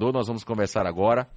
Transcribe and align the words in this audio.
Nós 0.00 0.26
vamos 0.26 0.42
conversar 0.42 0.86
agora 0.86 1.28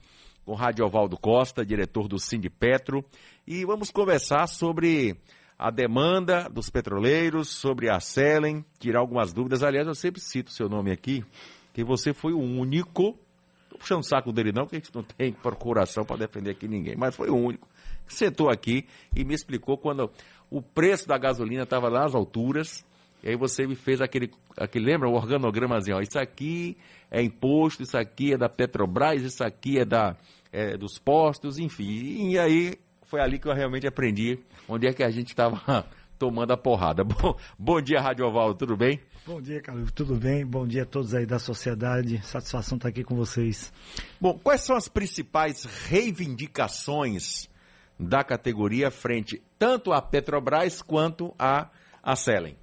com 0.46 0.54
o 0.54 0.56
Radiovaldo 0.56 1.18
Costa, 1.18 1.66
diretor 1.66 2.08
do 2.08 2.18
Sindipetro, 2.18 3.04
e 3.46 3.66
vamos 3.66 3.92
conversar 3.92 4.48
sobre 4.48 5.18
a 5.60 5.70
demanda 5.70 6.50
dos 6.50 6.70
petroleiros, 6.70 7.50
sobre 7.50 7.90
a 7.90 8.00
Selen, 8.00 8.64
tirar 8.80 9.00
algumas 9.00 9.34
dúvidas. 9.34 9.64
Aliás, 9.64 9.86
eu 9.86 9.94
sempre 9.94 10.22
cito 10.22 10.50
o 10.50 10.54
seu 10.54 10.70
nome 10.70 10.92
aqui, 10.92 11.26
que 11.74 11.84
você 11.84 12.14
foi 12.14 12.32
o 12.32 12.40
único, 12.40 13.20
estou 13.66 13.78
puxando 13.78 14.00
o 14.00 14.08
saco 14.08 14.32
dele 14.32 14.54
não, 14.54 14.64
porque 14.64 14.78
a 14.78 14.80
gente 14.80 14.96
não 14.96 15.04
tem 15.04 15.34
procuração 15.34 16.06
para 16.06 16.18
defender 16.18 16.52
aqui 16.52 16.68
ninguém, 16.68 16.96
mas 16.96 17.16
foi 17.16 17.30
o 17.30 17.36
único 17.36 17.68
que 18.08 18.14
sentou 18.14 18.50
aqui 18.50 18.86
e 19.16 19.26
me 19.26 19.34
explicou 19.34 19.78
quando 19.78 20.10
o 20.50 20.62
preço 20.62 21.08
da 21.08 21.18
gasolina 21.18 21.64
estava 21.64 21.90
lá 21.90 22.04
nas 22.04 22.16
alturas, 22.16 22.86
e 23.24 23.30
aí 23.30 23.36
você 23.38 23.66
me 23.66 23.74
fez 23.74 24.02
aquele, 24.02 24.30
aquele 24.58 24.84
lembra, 24.84 25.08
o 25.08 25.14
organogramazinho, 25.14 25.96
ó, 25.96 26.02
isso 26.02 26.20
aqui 26.20 26.76
é 27.10 27.22
imposto, 27.22 27.82
isso 27.82 27.98
aqui 27.98 28.34
é 28.34 28.38
da 28.38 28.50
Petrobras, 28.50 29.22
isso 29.22 29.42
aqui 29.42 29.80
é, 29.80 29.86
da, 29.86 30.18
é 30.52 30.76
dos 30.76 31.00
postos, 31.00 31.58
enfim. 31.58 32.32
E 32.32 32.38
aí 32.38 32.78
foi 33.06 33.22
ali 33.22 33.40
que 33.40 33.48
eu 33.48 33.54
realmente 33.54 33.88
aprendi 33.88 34.40
onde 34.68 34.88
é 34.88 34.94
que 34.94 35.04
a 35.04 35.10
gente 35.10 35.30
estava 35.30 35.86
tomando 36.20 36.52
a 36.52 36.58
porrada. 36.58 37.04
Bom, 37.06 37.38
bom 37.58 37.82
dia, 37.82 38.02
Rádio 38.02 38.26
Oval, 38.26 38.54
tudo 38.56 38.76
bem? 38.76 39.00
Bom 39.26 39.42
dia, 39.42 39.62
Carlos, 39.62 39.90
tudo 39.94 40.16
bem? 40.16 40.46
Bom 40.46 40.68
dia 40.68 40.84
a 40.84 40.86
todos 40.86 41.16
aí 41.16 41.26
da 41.26 41.40
sociedade, 41.40 42.22
satisfação 42.26 42.76
estar 42.76 42.90
aqui 42.90 43.06
com 43.06 43.16
vocês. 43.16 43.72
Bom, 44.20 44.38
quais 44.38 44.62
são 44.62 44.76
as 44.76 44.90
principais 44.90 45.64
reivindicações 45.64 47.50
da 47.98 48.22
categoria 48.22 48.92
frente 48.92 49.42
tanto 49.58 49.94
à 49.94 50.02
Petrobras 50.02 50.82
quanto 50.82 51.34
à, 51.40 51.70
à 52.04 52.18
Selen? 52.18 52.58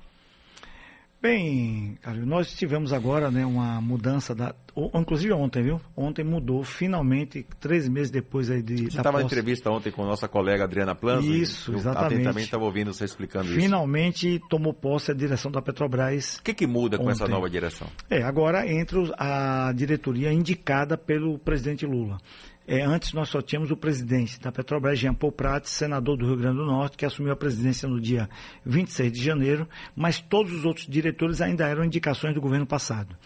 Bem, 1.23 1.99
nós 2.25 2.51
tivemos 2.55 2.95
agora 2.95 3.31
né, 3.31 3.45
uma 3.45 3.79
mudança 3.79 4.35
da. 4.35 4.55
Inclusive 4.95 5.35
ontem, 5.35 5.63
viu? 5.63 5.81
Ontem 5.95 6.25
mudou, 6.25 6.65
finalmente, 6.65 7.47
três 7.59 7.87
meses 7.87 8.11
depois 8.11 8.51
aí 8.51 8.63
de. 8.63 8.91
Você 8.91 8.97
estava 8.97 9.21
em 9.21 9.27
entrevista 9.27 9.71
ontem 9.71 9.93
com 9.93 10.03
nossa 10.03 10.27
colega 10.27 10.65
Adriana 10.65 10.95
Planzo. 10.95 11.31
Isso, 11.31 11.75
exatamente. 11.75 12.15
Atentamente 12.15 12.45
estava 12.47 12.65
ouvindo 12.65 12.95
você 12.95 13.05
explicando 13.05 13.49
finalmente, 13.49 14.29
isso. 14.29 14.39
Finalmente 14.39 14.49
tomou 14.49 14.73
posse 14.73 15.11
a 15.11 15.15
direção 15.15 15.51
da 15.51 15.61
Petrobras. 15.61 16.37
O 16.37 16.43
que, 16.43 16.55
que 16.55 16.67
muda 16.67 16.97
ontem. 16.97 17.05
com 17.05 17.11
essa 17.11 17.29
nova 17.29 17.51
direção? 17.51 17.87
É, 18.09 18.23
agora 18.23 18.67
entra 18.67 18.99
a 19.19 19.73
diretoria 19.75 20.33
indicada 20.33 20.97
pelo 20.97 21.39
presidente 21.39 21.85
Lula. 21.85 22.17
É, 22.67 22.83
antes 22.83 23.13
nós 23.13 23.29
só 23.29 23.43
tínhamos 23.43 23.71
o 23.71 23.77
presidente 23.77 24.39
da 24.39 24.53
Petrobras, 24.53 24.99
Jean 24.99 25.15
Paul 25.15 25.33
Prats, 25.33 25.71
senador 25.71 26.17
do 26.17 26.27
Rio 26.27 26.37
Grande 26.37 26.59
do 26.59 26.67
Norte, 26.67 26.97
que 26.97 27.05
assumiu 27.05 27.33
a 27.33 27.37
presidência 27.37 27.89
no 27.89 28.01
dia 28.01 28.29
26 28.65 29.13
de 29.13 29.23
janeiro, 29.23 29.69
mas 29.97 30.21
todos 30.21 30.53
os 30.53 30.65
outros 30.65 30.87
diretores 30.87 31.41
ainda 31.41 31.67
eram 31.67 31.85
indicações 31.85 32.35
do 32.35 32.41
governo 32.41 32.67
passado. 32.67 33.17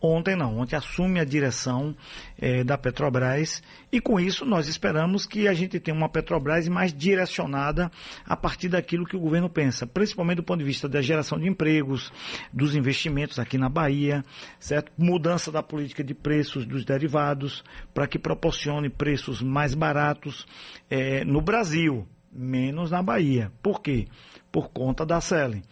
Ontem 0.00 0.36
não, 0.36 0.58
ontem 0.58 0.76
assume 0.76 1.20
a 1.20 1.24
direção 1.24 1.96
é, 2.38 2.62
da 2.62 2.76
Petrobras 2.76 3.62
e 3.90 3.98
com 3.98 4.20
isso 4.20 4.44
nós 4.44 4.68
esperamos 4.68 5.24
que 5.24 5.48
a 5.48 5.54
gente 5.54 5.80
tenha 5.80 5.96
uma 5.96 6.08
Petrobras 6.08 6.68
mais 6.68 6.92
direcionada 6.92 7.90
a 8.26 8.36
partir 8.36 8.68
daquilo 8.68 9.06
que 9.06 9.16
o 9.16 9.20
governo 9.20 9.48
pensa, 9.48 9.86
principalmente 9.86 10.36
do 10.36 10.42
ponto 10.42 10.58
de 10.58 10.66
vista 10.66 10.86
da 10.86 11.00
geração 11.00 11.38
de 11.38 11.48
empregos, 11.48 12.12
dos 12.52 12.76
investimentos 12.76 13.38
aqui 13.38 13.56
na 13.56 13.70
Bahia, 13.70 14.22
certo? 14.60 14.92
Mudança 14.98 15.50
da 15.50 15.62
política 15.62 16.04
de 16.04 16.12
preços 16.12 16.66
dos 16.66 16.84
derivados 16.84 17.64
para 17.94 18.06
que 18.06 18.18
proporcione 18.18 18.90
preços 18.90 19.40
mais 19.40 19.74
baratos 19.74 20.46
é, 20.90 21.24
no 21.24 21.40
Brasil, 21.40 22.06
menos 22.30 22.90
na 22.90 23.02
Bahia. 23.02 23.50
Por 23.62 23.80
quê? 23.80 24.06
Por 24.52 24.68
conta 24.68 25.06
da 25.06 25.22
Selen. 25.22 25.62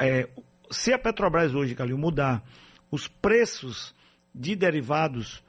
É, 0.00 0.28
se 0.70 0.92
a 0.92 0.98
Petrobras 0.98 1.54
hoje, 1.54 1.76
Calil, 1.76 1.96
mudar 1.96 2.42
os 2.90 3.08
preços 3.08 3.94
de 4.34 4.54
derivados, 4.54 5.42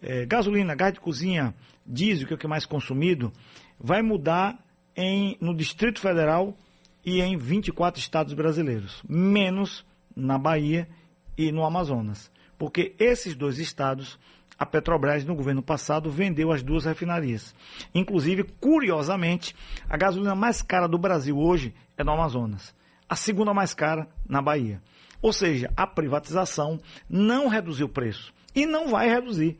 é, 0.00 0.24
gasolina, 0.26 0.74
gás 0.74 0.92
de 0.92 1.00
cozinha, 1.00 1.54
diesel, 1.86 2.26
que 2.26 2.32
é 2.32 2.36
o 2.36 2.38
que 2.38 2.46
é 2.46 2.48
mais 2.48 2.66
consumido, 2.66 3.32
vai 3.78 4.02
mudar 4.02 4.58
em, 4.94 5.36
no 5.40 5.54
Distrito 5.54 6.00
Federal 6.00 6.56
e 7.04 7.20
em 7.20 7.36
24 7.36 8.00
estados 8.00 8.34
brasileiros, 8.34 9.02
menos 9.08 9.84
na 10.14 10.38
Bahia 10.38 10.88
e 11.36 11.52
no 11.52 11.64
Amazonas. 11.64 12.30
Porque 12.58 12.94
esses 12.98 13.36
dois 13.36 13.58
estados, 13.58 14.18
a 14.58 14.64
Petrobras, 14.64 15.24
no 15.24 15.34
governo 15.34 15.62
passado, 15.62 16.10
vendeu 16.10 16.50
as 16.50 16.62
duas 16.62 16.86
refinarias. 16.86 17.54
Inclusive, 17.94 18.44
curiosamente, 18.58 19.54
a 19.88 19.96
gasolina 19.96 20.34
mais 20.34 20.62
cara 20.62 20.88
do 20.88 20.98
Brasil 20.98 21.38
hoje 21.38 21.74
é 21.96 22.02
no 22.02 22.12
Amazonas. 22.12 22.74
A 23.08 23.14
segunda 23.14 23.52
mais 23.52 23.74
cara 23.74 24.08
na 24.28 24.40
Bahia. 24.40 24.82
Ou 25.22 25.32
seja, 25.32 25.72
a 25.76 25.86
privatização 25.86 26.80
não 27.08 27.48
reduziu 27.48 27.86
o 27.86 27.90
preço 27.90 28.32
e 28.54 28.66
não 28.66 28.88
vai 28.88 29.08
reduzir. 29.08 29.58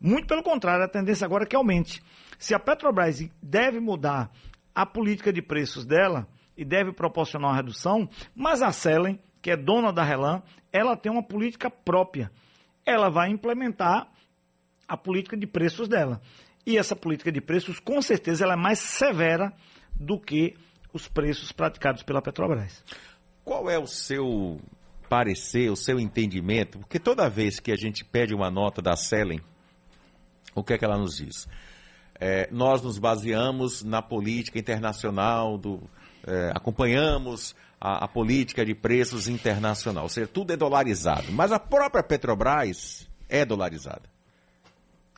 Muito 0.00 0.26
pelo 0.26 0.42
contrário, 0.42 0.84
a 0.84 0.88
tendência 0.88 1.24
agora 1.24 1.44
é 1.44 1.46
que 1.46 1.56
aumente. 1.56 2.02
Se 2.38 2.54
a 2.54 2.58
Petrobras 2.58 3.22
deve 3.42 3.80
mudar 3.80 4.30
a 4.74 4.86
política 4.86 5.32
de 5.32 5.42
preços 5.42 5.84
dela 5.84 6.26
e 6.56 6.64
deve 6.64 6.92
proporcionar 6.92 7.50
uma 7.50 7.56
redução, 7.56 8.08
mas 8.34 8.62
a 8.62 8.72
Selen, 8.72 9.20
que 9.42 9.50
é 9.50 9.56
dona 9.56 9.92
da 9.92 10.02
Relan, 10.02 10.42
ela 10.72 10.96
tem 10.96 11.12
uma 11.12 11.22
política 11.22 11.70
própria. 11.70 12.30
Ela 12.84 13.10
vai 13.10 13.28
implementar 13.30 14.08
a 14.88 14.96
política 14.96 15.36
de 15.36 15.46
preços 15.46 15.86
dela. 15.86 16.20
E 16.66 16.78
essa 16.78 16.96
política 16.96 17.30
de 17.30 17.40
preços, 17.40 17.78
com 17.78 18.00
certeza, 18.00 18.44
ela 18.44 18.54
é 18.54 18.56
mais 18.56 18.78
severa 18.78 19.52
do 19.94 20.18
que 20.18 20.54
os 20.92 21.08
preços 21.08 21.52
praticados 21.52 22.02
pela 22.02 22.22
Petrobras. 22.22 22.84
Qual 23.44 23.68
é 23.70 23.78
o 23.78 23.86
seu 23.86 24.60
parecer, 25.10 25.68
o 25.72 25.76
seu 25.76 25.98
entendimento, 25.98 26.78
porque 26.78 27.00
toda 27.00 27.28
vez 27.28 27.58
que 27.58 27.72
a 27.72 27.76
gente 27.76 28.04
pede 28.04 28.32
uma 28.32 28.48
nota 28.48 28.80
da 28.80 28.94
Selen, 28.94 29.40
o 30.54 30.62
que 30.62 30.72
é 30.72 30.78
que 30.78 30.84
ela 30.84 30.96
nos 30.96 31.16
diz? 31.16 31.48
É, 32.14 32.48
nós 32.52 32.80
nos 32.80 32.96
baseamos 32.96 33.82
na 33.82 34.00
política 34.00 34.56
internacional, 34.56 35.58
do, 35.58 35.82
é, 36.24 36.52
acompanhamos 36.54 37.56
a, 37.80 38.04
a, 38.04 38.08
política 38.08 38.64
de 38.64 38.72
preços 38.72 39.26
internacional, 39.26 40.04
ou 40.04 40.08
seja, 40.08 40.28
tudo 40.28 40.52
é 40.52 40.56
dolarizado. 40.56 41.32
Mas 41.32 41.50
a 41.50 41.58
própria 41.58 42.04
Petrobras 42.04 43.08
é 43.28 43.44
dolarizada. 43.44 44.08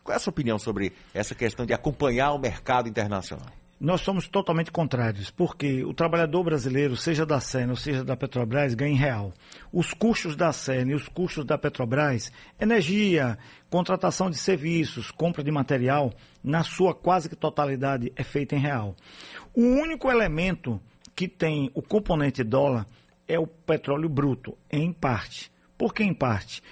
Qual 0.03 0.15
é 0.15 0.17
a 0.17 0.21
sua 0.21 0.31
opinião 0.31 0.59
sobre 0.59 0.95
essa 1.13 1.35
questão 1.35 1.67
de 1.67 1.75
acompanhar 1.75 2.33
o 2.33 2.39
mercado 2.39 2.89
internacional? 2.89 3.62
Nós 3.83 4.03
somos 4.03 4.29
totalmente 4.29 4.71
contrários, 4.71 5.29
porque 5.29 5.83
o 5.83 5.93
trabalhador 5.93 6.45
brasileiro, 6.45 6.97
seja 6.97 7.27
da 7.27 7.41
SEN 7.41 7.69
ou 7.69 7.75
seja 7.75 8.05
da 8.05 8.17
Petrobras, 8.17 8.75
ganha 8.75 8.93
em 8.93 8.97
real. 8.97 9.33
Os 9.73 9.93
custos 9.93 10.37
da 10.37 10.53
SEN 10.53 10.91
e 10.91 10.95
os 10.95 11.09
custos 11.09 11.45
da 11.45 11.59
Petrobras, 11.59 12.31
energia, 12.61 13.37
contratação 13.69 14.31
de 14.31 14.39
serviços, 14.39 15.11
compra 15.11 15.43
de 15.43 15.51
material, 15.51 16.15
na 16.45 16.63
sua 16.63 16.95
quase 16.95 17.29
que 17.29 17.35
totalidade 17.35 18.13
é 18.15 18.23
feita 18.23 18.55
em 18.55 18.61
real. 18.61 18.95
O 19.53 19.63
único 19.63 20.09
elemento 20.09 20.81
que 21.17 21.27
tem 21.27 21.69
o 21.75 21.83
componente 21.83 22.45
dólar 22.45 22.87
é 23.27 23.37
o 23.37 23.49
petróleo 23.49 24.09
bruto, 24.09 24.57
em 24.71 24.93
parte. 24.93 25.51
Por 25.77 25.93
que 25.93 26.05
em 26.05 26.15
parte? 26.15 26.63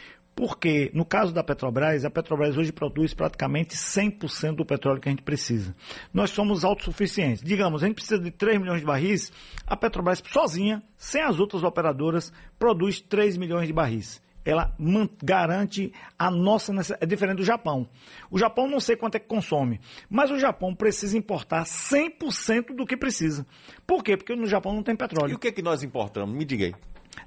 Porque, 0.41 0.91
no 0.95 1.05
caso 1.05 1.35
da 1.35 1.45
Petrobras, 1.45 2.03
a 2.03 2.09
Petrobras 2.09 2.57
hoje 2.57 2.73
produz 2.73 3.13
praticamente 3.13 3.77
100% 3.77 4.57
do 4.57 4.65
petróleo 4.65 4.99
que 4.99 5.07
a 5.07 5.13
gente 5.13 5.21
precisa. 5.21 5.77
Nós 6.15 6.31
somos 6.31 6.65
autossuficientes. 6.65 7.43
Digamos, 7.43 7.83
a 7.83 7.87
gente 7.87 7.97
precisa 7.97 8.19
de 8.19 8.31
3 8.31 8.59
milhões 8.59 8.81
de 8.81 8.87
barris, 8.87 9.31
a 9.67 9.77
Petrobras 9.77 10.23
sozinha, 10.27 10.83
sem 10.97 11.21
as 11.21 11.39
outras 11.39 11.63
operadoras, 11.63 12.33
produz 12.59 13.03
3 13.03 13.37
milhões 13.37 13.67
de 13.67 13.73
barris 13.75 14.23
ela 14.43 14.75
garante 15.23 15.93
a 16.19 16.31
nossa 16.31 16.73
necessidade. 16.73 17.05
É 17.05 17.07
diferente 17.07 17.37
do 17.37 17.45
Japão. 17.45 17.87
O 18.31 18.39
Japão 18.39 18.67
não 18.67 18.81
sei 18.81 18.97
quanto 18.97 19.17
é 19.17 19.19
que 19.19 19.29
consome, 19.29 19.79
mas 20.09 20.31
o 20.31 20.39
Japão 20.39 20.75
precisa 20.75 21.19
importar 21.19 21.65
100% 21.65 22.75
do 22.75 22.87
que 22.87 22.97
precisa. 22.97 23.47
Por 23.87 24.03
quê? 24.03 24.17
Porque 24.17 24.35
no 24.35 24.47
Japão 24.47 24.73
não 24.73 24.83
tem 24.83 24.97
petróleo. 24.97 25.33
E 25.33 25.35
o 25.35 25.39
que, 25.39 25.49
é 25.49 25.53
que 25.53 25.61
nós 25.61 25.83
importamos? 25.83 26.35
Me 26.35 26.47
diga 26.47 26.65
aí. 26.65 26.75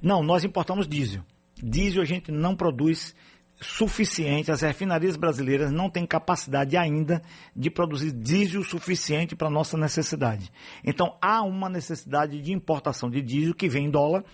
Não, 0.01 0.23
nós 0.23 0.43
importamos 0.43 0.87
diesel. 0.87 1.21
Diesel 1.63 2.01
a 2.01 2.05
gente 2.05 2.29
não 2.31 2.55
produz 2.55 3.15
suficiente, 3.61 4.51
as 4.51 4.61
refinarias 4.61 5.15
brasileiras 5.15 5.71
não 5.71 5.89
têm 5.89 6.05
capacidade 6.05 6.75
ainda 6.75 7.21
de 7.55 7.69
produzir 7.69 8.11
diesel 8.11 8.63
suficiente 8.63 9.35
para 9.35 9.49
nossa 9.49 9.77
necessidade. 9.77 10.51
Então 10.83 11.17
há 11.21 11.41
uma 11.41 11.69
necessidade 11.69 12.41
de 12.41 12.51
importação 12.51 13.09
de 13.09 13.21
diesel 13.21 13.55
que 13.55 13.69
vem 13.69 13.85
em 13.85 13.89
dólar, 13.89 14.25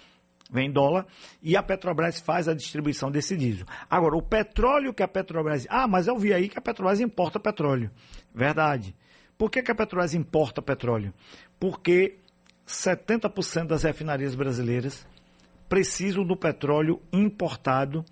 vem 0.51 0.69
em 0.69 0.71
dólar, 0.71 1.05
e 1.43 1.55
a 1.55 1.61
Petrobras 1.61 2.19
faz 2.19 2.47
a 2.47 2.55
distribuição 2.55 3.11
desse 3.11 3.37
diesel. 3.37 3.67
Agora, 3.87 4.17
o 4.17 4.21
petróleo 4.21 4.93
que 4.93 5.03
a 5.03 5.07
Petrobras. 5.07 5.67
Ah, 5.69 5.87
mas 5.87 6.07
eu 6.07 6.17
vi 6.17 6.33
aí 6.33 6.49
que 6.49 6.57
a 6.57 6.61
Petrobras 6.61 6.99
importa 6.99 7.39
petróleo. 7.39 7.91
Verdade. 8.33 8.95
Por 9.37 9.51
que, 9.51 9.61
que 9.61 9.71
a 9.71 9.75
Petrobras 9.75 10.15
importa 10.15 10.61
petróleo? 10.61 11.13
Porque 11.59 12.17
70% 12.67 13.67
das 13.67 13.83
refinarias 13.83 14.33
brasileiras 14.33 15.07
precisam 15.69 16.25
do 16.25 16.35
petróleo 16.35 17.01
importado 17.13 18.03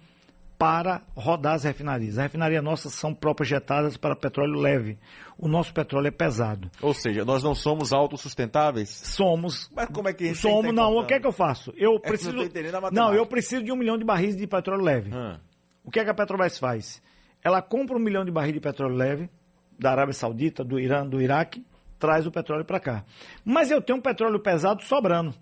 para 0.58 1.02
rodar 1.16 1.56
as 1.56 1.64
refinarias. 1.64 2.18
As 2.18 2.24
refinarias 2.24 2.64
nossas 2.64 2.94
são 2.94 3.14
projetadas 3.14 3.98
para 3.98 4.16
petróleo 4.16 4.58
leve. 4.60 4.98
O 5.38 5.48
nosso 5.48 5.74
petróleo 5.74 6.08
é 6.08 6.12
pesado. 6.12 6.72
Ou 6.82 6.94
seja, 6.94 7.26
nós 7.26 7.44
não 7.44 7.54
somos 7.54 7.92
autossustentáveis? 7.92 8.90
Somos. 8.90 9.70
Mas 9.76 9.90
como 9.90 10.08
é 10.08 10.14
que 10.14 10.34
somos? 10.34 10.74
Não, 10.74 10.98
o 10.98 11.06
que 11.06 11.16
é 11.16 11.20
que 11.20 11.28
eu 11.28 11.32
faço? 11.32 11.74
Eu 11.76 11.96
é 11.98 12.00
preciso. 12.00 12.32
Não, 12.34 12.92
não, 12.92 13.14
eu 13.14 13.26
preciso 13.26 13.64
de 13.64 13.72
um 13.72 13.76
milhão 13.76 13.98
de 13.98 14.06
barris 14.06 14.36
de 14.36 14.48
petróleo 14.48 14.84
leve. 14.84 15.12
Ah. 15.14 15.40
O 15.84 15.92
que 15.92 16.00
é 16.00 16.04
que 16.04 16.10
a 16.10 16.14
Petrobras 16.14 16.58
faz? 16.58 17.02
ela 17.44 17.62
compra 17.62 17.96
um 17.96 18.00
milhão 18.00 18.26
de 18.26 18.32
barris 18.32 18.54
de 18.54 18.60
petróleo 18.60 18.96
leve 18.96 19.30
da 19.80 19.92
Arábia 19.92 20.14
Saudita, 20.14 20.64
do 20.64 20.80
Irã, 20.80 21.08
do 21.08 21.22
Iraque, 21.22 21.66
traz 22.00 22.26
o 22.26 22.32
petróleo 22.32 22.66
para 22.66 22.80
cá. 22.80 23.06
Mas 23.46 23.70
eu 23.70 23.82
tenho 23.82 24.00
um 24.00 24.02
petróleo 24.02 24.40
pesado 24.40 24.84
sobrando. 24.84 25.34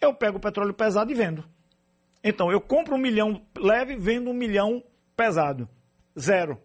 Eu 0.00 0.14
pego 0.14 0.38
o 0.38 0.40
petróleo 0.40 0.74
pesado 0.74 1.10
e 1.10 1.14
vendo. 1.14 1.44
Então, 2.22 2.50
eu 2.50 2.60
compro 2.60 2.94
um 2.94 2.98
milhão 2.98 3.40
leve, 3.56 3.96
vendo 3.96 4.30
um 4.30 4.34
milhão 4.34 4.82
pesado. 5.16 5.68
Zero. 6.18 6.60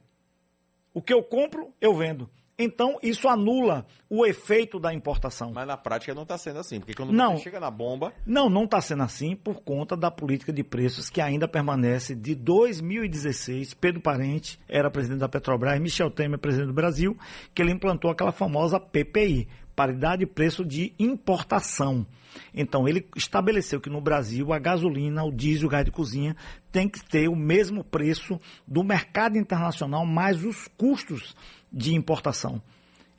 O 0.93 1.01
que 1.01 1.13
eu 1.13 1.23
compro, 1.23 1.73
eu 1.79 1.95
vendo. 1.95 2.29
Então, 2.57 2.99
isso 3.01 3.27
anula 3.27 3.85
o 4.07 4.25
efeito 4.25 4.79
da 4.79 4.93
importação. 4.93 5.51
Mas 5.53 5.65
na 5.65 5.75
prática 5.75 6.13
não 6.13 6.21
está 6.21 6.37
sendo 6.37 6.59
assim, 6.59 6.79
porque 6.79 6.93
quando 6.93 7.11
não, 7.11 7.37
chega 7.37 7.59
na 7.59 7.71
bomba. 7.71 8.13
Não, 8.25 8.47
não 8.47 8.65
está 8.65 8.79
sendo 8.79 9.01
assim 9.01 9.35
por 9.35 9.61
conta 9.61 9.97
da 9.97 10.11
política 10.11 10.53
de 10.53 10.63
preços 10.63 11.09
que 11.09 11.19
ainda 11.19 11.47
permanece 11.47 12.13
de 12.13 12.35
2016. 12.35 13.73
Pedro 13.73 14.01
Parente 14.01 14.59
era 14.69 14.91
presidente 14.91 15.19
da 15.19 15.29
Petrobras, 15.29 15.79
Michel 15.79 16.11
Temer, 16.11 16.37
presidente 16.37 16.67
do 16.67 16.73
Brasil, 16.73 17.17
que 17.55 17.61
ele 17.61 17.71
implantou 17.71 18.11
aquela 18.11 18.31
famosa 18.31 18.79
PPI 18.79 19.47
paridade 19.75 20.19
de 20.19 20.25
preço 20.25 20.63
de 20.63 20.93
importação. 20.97 22.05
Então, 22.53 22.87
ele 22.87 23.07
estabeleceu 23.15 23.79
que 23.79 23.89
no 23.89 24.01
Brasil 24.01 24.51
a 24.51 24.59
gasolina, 24.59 25.23
o 25.23 25.31
diesel, 25.31 25.67
o 25.67 25.69
gás 25.69 25.85
de 25.85 25.91
cozinha 25.91 26.35
tem 26.71 26.89
que 26.89 27.03
ter 27.03 27.27
o 27.27 27.35
mesmo 27.35 27.83
preço 27.83 28.39
do 28.67 28.83
mercado 28.83 29.37
internacional 29.37 30.05
mais 30.05 30.43
os 30.43 30.67
custos 30.77 31.35
de 31.71 31.93
importação. 31.93 32.61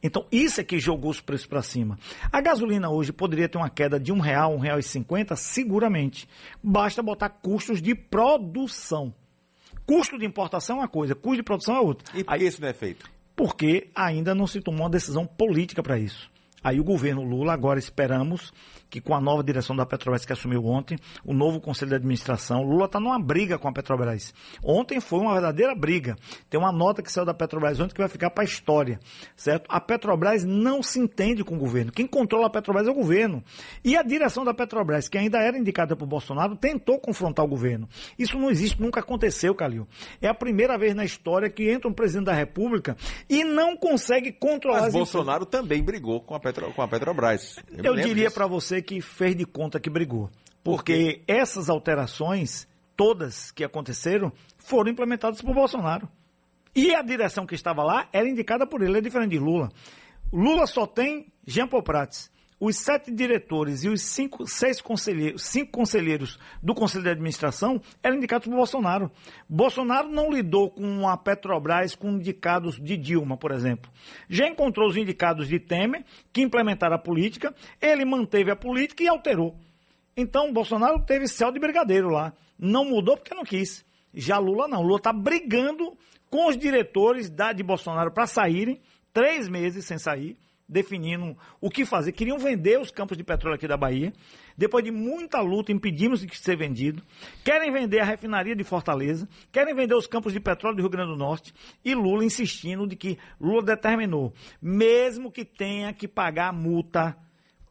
Então, 0.02 0.26
isso 0.30 0.60
é 0.60 0.64
que 0.64 0.78
jogou 0.78 1.10
os 1.10 1.20
preços 1.20 1.46
para 1.46 1.62
cima. 1.62 1.98
A 2.30 2.40
gasolina 2.40 2.90
hoje 2.90 3.10
poderia 3.10 3.48
ter 3.48 3.56
uma 3.56 3.70
queda 3.70 3.98
de 3.98 4.12
um 4.12 4.18
real, 4.18 4.54
um 4.54 4.58
real 4.58 4.78
e 4.78 4.82
cinquenta, 4.82 5.34
seguramente. 5.34 6.28
Basta 6.62 7.02
botar 7.02 7.30
custos 7.30 7.80
de 7.80 7.94
produção. 7.94 9.14
Custo 9.86 10.18
de 10.18 10.26
importação 10.26 10.76
é 10.76 10.80
uma 10.80 10.88
coisa, 10.88 11.14
custo 11.14 11.36
de 11.36 11.42
produção 11.42 11.76
é 11.76 11.80
outra. 11.80 12.18
E 12.18 12.24
por 12.24 12.36
que 12.36 12.44
isso 12.44 12.60
não 12.60 12.68
é 12.68 12.74
feito? 12.74 13.10
Porque 13.34 13.88
ainda 13.94 14.34
não 14.34 14.46
se 14.46 14.60
tomou 14.60 14.82
uma 14.82 14.90
decisão 14.90 15.26
política 15.26 15.82
para 15.82 15.98
isso. 15.98 16.30
Aí 16.64 16.80
o 16.80 16.84
governo 16.84 17.22
Lula, 17.22 17.52
agora 17.52 17.78
esperamos 17.78 18.50
que 18.94 19.00
com 19.00 19.12
a 19.12 19.20
nova 19.20 19.42
direção 19.42 19.74
da 19.74 19.84
Petrobras 19.84 20.24
que 20.24 20.32
assumiu 20.32 20.64
ontem, 20.64 20.96
o 21.24 21.34
novo 21.34 21.60
conselho 21.60 21.88
de 21.88 21.96
administração, 21.96 22.62
Lula 22.62 22.84
está 22.84 23.00
numa 23.00 23.18
briga 23.18 23.58
com 23.58 23.66
a 23.66 23.72
Petrobras. 23.72 24.32
Ontem 24.62 25.00
foi 25.00 25.18
uma 25.18 25.32
verdadeira 25.32 25.74
briga. 25.74 26.16
Tem 26.48 26.60
uma 26.60 26.70
nota 26.70 27.02
que 27.02 27.10
saiu 27.10 27.26
da 27.26 27.34
Petrobras 27.34 27.80
ontem 27.80 27.92
que 27.92 28.00
vai 28.00 28.08
ficar 28.08 28.30
para 28.30 28.44
a 28.44 28.46
história, 28.46 29.00
certo? 29.34 29.66
A 29.68 29.80
Petrobras 29.80 30.44
não 30.44 30.80
se 30.80 31.00
entende 31.00 31.42
com 31.42 31.56
o 31.56 31.58
governo. 31.58 31.90
Quem 31.90 32.06
controla 32.06 32.46
a 32.46 32.50
Petrobras 32.50 32.86
é 32.86 32.90
o 32.92 32.94
governo. 32.94 33.42
E 33.84 33.96
a 33.96 34.02
direção 34.02 34.44
da 34.44 34.54
Petrobras, 34.54 35.08
que 35.08 35.18
ainda 35.18 35.38
era 35.38 35.58
indicada 35.58 35.96
por 35.96 36.06
Bolsonaro, 36.06 36.54
tentou 36.54 37.00
confrontar 37.00 37.44
o 37.44 37.48
governo. 37.48 37.88
Isso 38.16 38.38
não 38.38 38.48
existe, 38.48 38.80
nunca 38.80 39.00
aconteceu, 39.00 39.56
Calil. 39.56 39.88
É 40.22 40.28
a 40.28 40.34
primeira 40.34 40.78
vez 40.78 40.94
na 40.94 41.04
história 41.04 41.50
que 41.50 41.68
entra 41.68 41.90
um 41.90 41.92
presidente 41.92 42.26
da 42.26 42.32
República 42.32 42.96
e 43.28 43.42
não 43.42 43.76
consegue 43.76 44.30
controlar 44.30 44.82
Mas 44.82 44.92
Bolsonaro 44.92 45.44
também 45.44 45.82
brigou 45.82 46.20
com 46.20 46.36
a, 46.36 46.40
Petro, 46.54 46.72
com 46.72 46.82
a 46.82 46.88
Petrobras. 46.88 47.58
Eu, 47.70 47.84
Eu 47.84 47.96
diria 47.96 48.30
para 48.30 48.46
você 48.46 48.80
que 48.80 49.00
fez 49.00 49.36
de 49.36 49.44
conta 49.44 49.80
que 49.80 49.90
brigou. 49.90 50.30
Porque 50.62 51.22
Por 51.26 51.34
essas 51.34 51.68
alterações, 51.68 52.66
todas 52.96 53.50
que 53.50 53.64
aconteceram, 53.64 54.32
foram 54.58 54.90
implementadas 54.90 55.42
por 55.42 55.54
Bolsonaro. 55.54 56.08
E 56.74 56.94
a 56.94 57.02
direção 57.02 57.46
que 57.46 57.54
estava 57.54 57.82
lá 57.82 58.08
era 58.12 58.28
indicada 58.28 58.66
por 58.66 58.82
ele, 58.82 58.98
é 58.98 59.00
diferente 59.00 59.32
de 59.32 59.38
Lula. 59.38 59.70
Lula 60.32 60.66
só 60.66 60.86
tem 60.86 61.26
Jean 61.46 61.68
Paul 61.68 61.82
Prats. 61.82 62.30
Os 62.66 62.76
sete 62.78 63.10
diretores 63.10 63.84
e 63.84 63.90
os 63.90 64.00
cinco, 64.00 64.46
seis 64.46 64.80
conselheiros, 64.80 65.42
cinco 65.42 65.70
conselheiros 65.70 66.38
do 66.62 66.74
Conselho 66.74 67.04
de 67.04 67.10
Administração 67.10 67.78
eram 68.02 68.16
indicados 68.16 68.48
por 68.48 68.56
Bolsonaro. 68.56 69.12
Bolsonaro 69.46 70.08
não 70.08 70.32
lidou 70.32 70.70
com 70.70 71.06
a 71.06 71.14
Petrobras 71.14 71.94
com 71.94 72.12
indicados 72.12 72.80
de 72.80 72.96
Dilma, 72.96 73.36
por 73.36 73.52
exemplo. 73.52 73.92
Já 74.30 74.48
encontrou 74.48 74.88
os 74.88 74.96
indicados 74.96 75.46
de 75.46 75.60
Temer, 75.60 76.06
que 76.32 76.40
implementaram 76.40 76.96
a 76.96 76.98
política, 76.98 77.54
ele 77.82 78.06
manteve 78.06 78.50
a 78.50 78.56
política 78.56 79.02
e 79.02 79.08
alterou. 79.08 79.54
Então, 80.16 80.50
Bolsonaro 80.50 81.04
teve 81.04 81.28
céu 81.28 81.52
de 81.52 81.60
brigadeiro 81.60 82.08
lá. 82.08 82.32
Não 82.58 82.86
mudou 82.86 83.18
porque 83.18 83.34
não 83.34 83.44
quis. 83.44 83.84
Já 84.14 84.38
Lula 84.38 84.66
não. 84.66 84.80
Lula 84.80 84.96
está 84.96 85.12
brigando 85.12 85.94
com 86.30 86.48
os 86.48 86.56
diretores 86.56 87.28
da, 87.28 87.52
de 87.52 87.62
Bolsonaro 87.62 88.10
para 88.10 88.26
saírem, 88.26 88.80
três 89.12 89.50
meses 89.50 89.84
sem 89.84 89.98
sair 89.98 90.38
definindo 90.68 91.36
o 91.60 91.70
que 91.70 91.84
fazer. 91.84 92.12
Queriam 92.12 92.38
vender 92.38 92.80
os 92.80 92.90
campos 92.90 93.16
de 93.16 93.24
petróleo 93.24 93.56
aqui 93.56 93.68
da 93.68 93.76
Bahia. 93.76 94.12
Depois 94.56 94.84
de 94.84 94.90
muita 94.90 95.40
luta, 95.40 95.72
impedimos 95.72 96.20
de 96.20 96.36
ser 96.36 96.56
vendido. 96.56 97.02
Querem 97.44 97.72
vender 97.72 98.00
a 98.00 98.04
refinaria 98.04 98.56
de 98.56 98.64
Fortaleza. 98.64 99.28
Querem 99.52 99.74
vender 99.74 99.94
os 99.94 100.06
campos 100.06 100.32
de 100.32 100.40
petróleo 100.40 100.76
do 100.76 100.82
Rio 100.82 100.90
Grande 100.90 101.12
do 101.12 101.18
Norte. 101.18 101.52
E 101.84 101.94
Lula 101.94 102.24
insistindo 102.24 102.86
de 102.86 102.96
que 102.96 103.18
Lula 103.40 103.62
determinou, 103.62 104.32
mesmo 104.60 105.30
que 105.30 105.44
tenha 105.44 105.92
que 105.92 106.08
pagar 106.08 106.52
multa, 106.52 107.16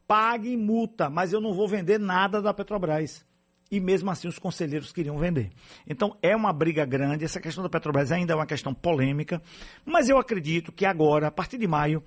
pague 0.07 0.55
multa, 0.55 1.09
mas 1.09 1.33
eu 1.33 1.41
não 1.41 1.53
vou 1.53 1.67
vender 1.67 1.99
nada 1.99 2.41
da 2.41 2.53
Petrobras 2.53 3.25
e 3.73 3.79
mesmo 3.79 4.11
assim 4.11 4.27
os 4.27 4.37
conselheiros 4.37 4.93
queriam 4.93 5.17
vender. 5.17 5.49
Então 5.87 6.15
é 6.21 6.35
uma 6.35 6.53
briga 6.53 6.85
grande, 6.85 7.25
essa 7.25 7.39
questão 7.39 7.63
da 7.63 7.69
Petrobras 7.69 8.11
ainda 8.11 8.31
é 8.31 8.35
uma 8.35 8.45
questão 8.45 8.71
polêmica, 8.71 9.41
mas 9.83 10.09
eu 10.09 10.19
acredito 10.19 10.71
que 10.71 10.85
agora, 10.85 11.27
a 11.27 11.31
partir 11.31 11.57
de 11.57 11.67
maio, 11.67 12.03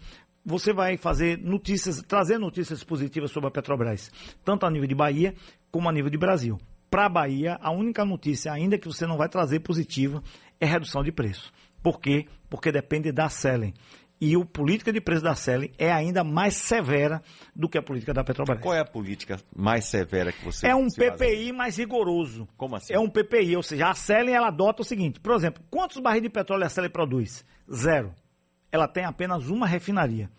você 0.46 0.72
vai 0.72 0.96
fazer 0.96 1.36
notícias, 1.38 2.00
trazer 2.02 2.38
notícias 2.38 2.84
positivas 2.84 3.32
sobre 3.32 3.48
a 3.48 3.50
Petrobras, 3.50 4.12
tanto 4.44 4.64
a 4.64 4.70
nível 4.70 4.86
de 4.86 4.94
Bahia 4.94 5.34
como 5.72 5.88
a 5.88 5.92
nível 5.92 6.08
de 6.08 6.16
Brasil. 6.16 6.56
Para 6.88 7.06
a 7.06 7.08
Bahia, 7.08 7.58
a 7.60 7.72
única 7.72 8.04
notícia 8.04 8.52
ainda 8.52 8.78
que 8.78 8.86
você 8.86 9.06
não 9.06 9.16
vai 9.16 9.28
trazer 9.28 9.58
positiva 9.58 10.22
é 10.60 10.64
redução 10.64 11.02
de 11.02 11.10
preço. 11.10 11.52
Por 11.82 12.00
quê? 12.00 12.26
Porque 12.48 12.70
depende 12.70 13.10
da 13.10 13.28
Selen. 13.28 13.74
E 14.18 14.34
a 14.34 14.44
política 14.46 14.92
de 14.92 15.00
preço 15.00 15.22
da 15.22 15.34
Selen 15.34 15.72
é 15.76 15.92
ainda 15.92 16.22
mais 16.24 16.54
severa 16.54 17.20
do 17.54 17.68
que 17.68 17.76
a 17.76 17.82
política 17.82 18.14
da 18.14 18.22
Petrobras. 18.22 18.62
Qual 18.62 18.74
é 18.74 18.80
a 18.80 18.84
política 18.84 19.38
mais 19.54 19.84
severa 19.86 20.30
que 20.32 20.42
você 20.44 20.68
É 20.68 20.74
um 20.74 20.86
PPI 20.86 21.52
mais 21.52 21.76
rigoroso. 21.76 22.48
Como 22.56 22.76
assim? 22.76 22.94
É 22.94 23.00
um 23.00 23.10
PPI, 23.10 23.56
ou 23.56 23.62
seja, 23.64 23.88
a 23.88 23.94
Selen 23.94 24.34
ela 24.34 24.46
adota 24.46 24.82
o 24.82 24.84
seguinte, 24.84 25.20
por 25.20 25.34
exemplo, 25.34 25.62
quantos 25.68 25.98
barris 25.98 26.22
de 26.22 26.30
petróleo 26.30 26.64
a 26.64 26.68
Selen 26.68 26.88
produz? 26.88 27.44
Zero 27.70 28.14
ela 28.70 28.88
tem 28.88 29.04
apenas 29.04 29.48
uma 29.48 29.66
refinaria. 29.66 30.30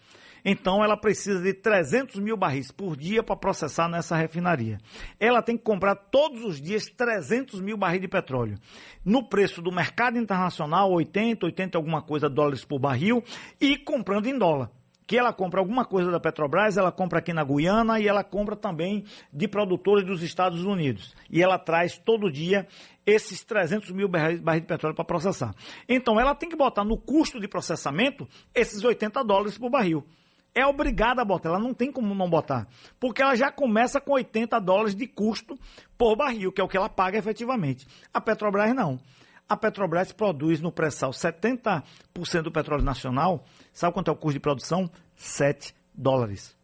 Então 0.45 0.83
ela 0.83 0.95
precisa 0.95 1.41
de 1.41 1.53
300 1.53 2.15
mil 2.21 2.38
barris 2.38 2.71
por 2.71 2.95
dia 2.95 3.21
para 3.21 3.35
processar 3.35 3.89
nessa 3.89 4.15
refinaria. 4.15 4.77
Ela 5.19 5.41
tem 5.41 5.57
que 5.57 5.63
comprar 5.63 5.95
todos 5.95 6.44
os 6.44 6.62
dias 6.62 6.85
300 6.85 7.59
mil 7.59 7.75
barris 7.75 8.00
de 8.01 8.07
petróleo. 8.07 8.57
No 9.03 9.27
preço 9.27 9.62
do 9.62 9.71
mercado 9.71 10.18
internacional, 10.18 10.91
80, 10.91 11.45
80 11.45 11.77
alguma 11.77 12.01
coisa 12.01 12.29
dólares 12.29 12.63
por 12.63 12.79
barril 12.79 13.24
e 13.59 13.77
comprando 13.77 14.27
em 14.27 14.38
dólar 14.38 14.72
que 15.07 15.17
ela 15.17 15.31
compra 15.31 15.61
alguma 15.61 15.85
coisa 15.85 16.11
da 16.11 16.19
Petrobras, 16.19 16.75
ela 16.75 16.91
compra 16.91 17.19
aqui 17.19 17.31
na 17.31 17.43
Guiana 17.43 17.97
e 17.97 18.07
ela 18.07 18.25
compra 18.25 18.57
também 18.57 19.05
de 19.31 19.47
produtores 19.47 20.05
dos 20.05 20.21
Estados 20.21 20.65
Unidos. 20.65 21.15
E 21.31 21.41
ela 21.41 21.57
traz 21.57 21.97
todo 21.97 22.29
dia 22.29 22.67
esses 23.05 23.41
300 23.45 23.89
mil 23.91 24.09
barris 24.09 24.41
de 24.41 24.67
petróleo 24.67 24.93
para 24.93 25.05
processar. 25.05 25.55
Então 25.87 26.19
ela 26.19 26.35
tem 26.35 26.49
que 26.49 26.57
botar 26.57 26.83
no 26.83 26.97
custo 26.97 27.39
de 27.39 27.47
processamento 27.47 28.27
esses 28.53 28.83
80 28.83 29.23
dólares 29.23 29.57
por 29.57 29.69
barril. 29.69 30.05
É 30.53 30.65
obrigada 30.65 31.21
a 31.21 31.25
botar, 31.25 31.49
ela 31.49 31.59
não 31.59 31.73
tem 31.73 31.89
como 31.89 32.13
não 32.13 32.29
botar. 32.29 32.67
Porque 32.99 33.21
ela 33.21 33.35
já 33.35 33.49
começa 33.49 34.01
com 34.01 34.11
80 34.13 34.59
dólares 34.59 34.95
de 34.95 35.07
custo 35.07 35.57
por 35.97 36.17
barril, 36.17 36.51
que 36.51 36.59
é 36.59 36.63
o 36.63 36.67
que 36.67 36.75
ela 36.75 36.89
paga 36.89 37.17
efetivamente. 37.17 37.87
A 38.13 38.19
Petrobras 38.19 38.75
não. 38.75 38.99
A 39.50 39.56
Petrobras 39.56 40.12
produz 40.12 40.60
no 40.60 40.72
pré-sal 40.72 41.12
70% 41.12 41.84
do 42.42 42.51
petróleo 42.51 42.84
nacional. 42.84 43.46
Sabe 43.72 43.94
quanto 43.94 44.10
é 44.10 44.12
o 44.12 44.16
custo 44.16 44.34
de 44.34 44.39
produção? 44.42 44.89
7 45.16 45.74
dólares. 45.94 46.56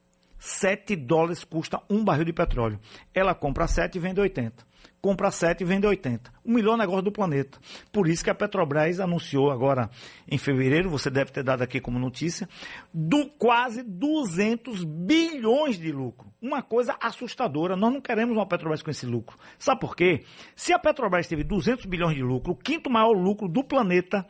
7 0.43 0.95
dólares 0.97 1.45
custa 1.45 1.81
um 1.89 2.03
barril 2.03 2.25
de 2.25 2.33
petróleo. 2.33 2.77
Ela 3.13 3.33
compra 3.33 3.65
7 3.65 3.95
e 3.95 3.99
vende 3.99 4.19
80 4.19 4.73
compra 5.03 5.29
7 5.31 5.61
e 5.61 5.65
vende 5.65 5.85
80. 5.85 6.31
O 6.45 6.51
melhor 6.51 6.77
negócio 6.77 7.01
do 7.01 7.11
planeta. 7.11 7.59
Por 7.91 8.07
isso 8.07 8.23
que 8.23 8.29
a 8.29 8.35
Petrobras 8.35 9.01
anunciou 9.01 9.51
agora 9.51 9.89
em 10.25 10.37
fevereiro, 10.37 10.89
você 10.89 11.09
deve 11.09 11.29
ter 11.29 11.43
dado 11.43 11.61
aqui 11.61 11.81
como 11.81 11.99
notícia, 11.99 12.47
do 12.93 13.29
quase 13.29 13.83
200 13.83 14.85
bilhões 14.85 15.77
de 15.77 15.91
lucro. 15.91 16.31
Uma 16.41 16.61
coisa 16.61 16.95
assustadora. 17.01 17.75
Nós 17.75 17.91
não 17.91 17.99
queremos 17.99 18.33
uma 18.33 18.47
Petrobras 18.47 18.81
com 18.81 18.91
esse 18.91 19.05
lucro. 19.05 19.37
Sabe 19.59 19.81
por 19.81 19.93
quê? 19.93 20.23
Se 20.55 20.71
a 20.71 20.79
Petrobras 20.79 21.27
teve 21.27 21.43
200 21.43 21.85
bilhões 21.85 22.15
de 22.15 22.23
lucro, 22.23 22.53
o 22.53 22.55
quinto 22.55 22.89
maior 22.89 23.11
lucro 23.11 23.49
do 23.49 23.61
planeta, 23.61 24.25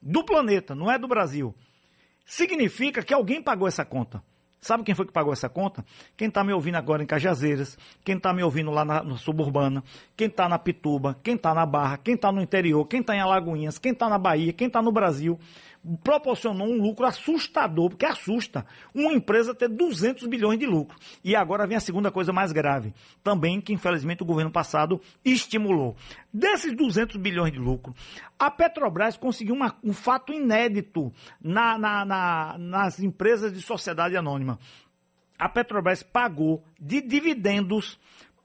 do 0.00 0.24
planeta, 0.24 0.72
não 0.72 0.88
é 0.88 1.00
do 1.00 1.08
Brasil, 1.08 1.52
significa 2.24 3.02
que 3.02 3.12
alguém 3.12 3.42
pagou 3.42 3.66
essa 3.66 3.84
conta. 3.84 4.22
Sabe 4.62 4.84
quem 4.84 4.94
foi 4.94 5.04
que 5.04 5.12
pagou 5.12 5.32
essa 5.32 5.48
conta? 5.48 5.84
Quem 6.16 6.28
está 6.28 6.44
me 6.44 6.52
ouvindo 6.52 6.76
agora 6.76 7.02
em 7.02 7.06
Cajazeiras, 7.06 7.76
quem 8.04 8.16
está 8.16 8.32
me 8.32 8.44
ouvindo 8.44 8.70
lá 8.70 8.84
na, 8.84 9.02
na 9.02 9.16
suburbana, 9.16 9.82
quem 10.16 10.28
está 10.28 10.48
na 10.48 10.56
Pituba, 10.56 11.18
quem 11.20 11.34
está 11.34 11.52
na 11.52 11.66
Barra, 11.66 11.98
quem 11.98 12.14
está 12.14 12.30
no 12.30 12.40
interior, 12.40 12.86
quem 12.86 13.00
está 13.00 13.16
em 13.16 13.18
Alagoinhas, 13.18 13.76
quem 13.76 13.90
está 13.90 14.08
na 14.08 14.18
Bahia, 14.18 14.52
quem 14.52 14.68
está 14.68 14.80
no 14.80 14.92
Brasil. 14.92 15.36
Proporcionou 16.02 16.68
um 16.68 16.80
lucro 16.80 17.06
assustador, 17.06 17.90
porque 17.90 18.06
assusta 18.06 18.64
uma 18.94 19.12
empresa 19.12 19.54
ter 19.54 19.68
200 19.68 20.26
bilhões 20.28 20.58
de 20.58 20.66
lucro. 20.66 20.96
E 21.24 21.34
agora 21.34 21.66
vem 21.66 21.76
a 21.76 21.80
segunda 21.80 22.10
coisa 22.10 22.32
mais 22.32 22.52
grave, 22.52 22.94
também 23.22 23.60
que 23.60 23.72
infelizmente 23.72 24.22
o 24.22 24.26
governo 24.26 24.50
passado 24.50 25.00
estimulou. 25.24 25.96
Desses 26.32 26.74
200 26.76 27.16
bilhões 27.16 27.52
de 27.52 27.58
lucro, 27.58 27.94
a 28.38 28.50
Petrobras 28.50 29.16
conseguiu 29.16 29.54
uma, 29.54 29.76
um 29.82 29.92
fato 29.92 30.32
inédito 30.32 31.12
na, 31.40 31.76
na, 31.76 32.04
na, 32.04 32.56
nas 32.58 33.00
empresas 33.00 33.52
de 33.52 33.60
sociedade 33.60 34.16
anônima. 34.16 34.58
A 35.38 35.48
Petrobras 35.48 36.02
pagou 36.02 36.62
de 36.80 37.00
dividendos 37.00 37.98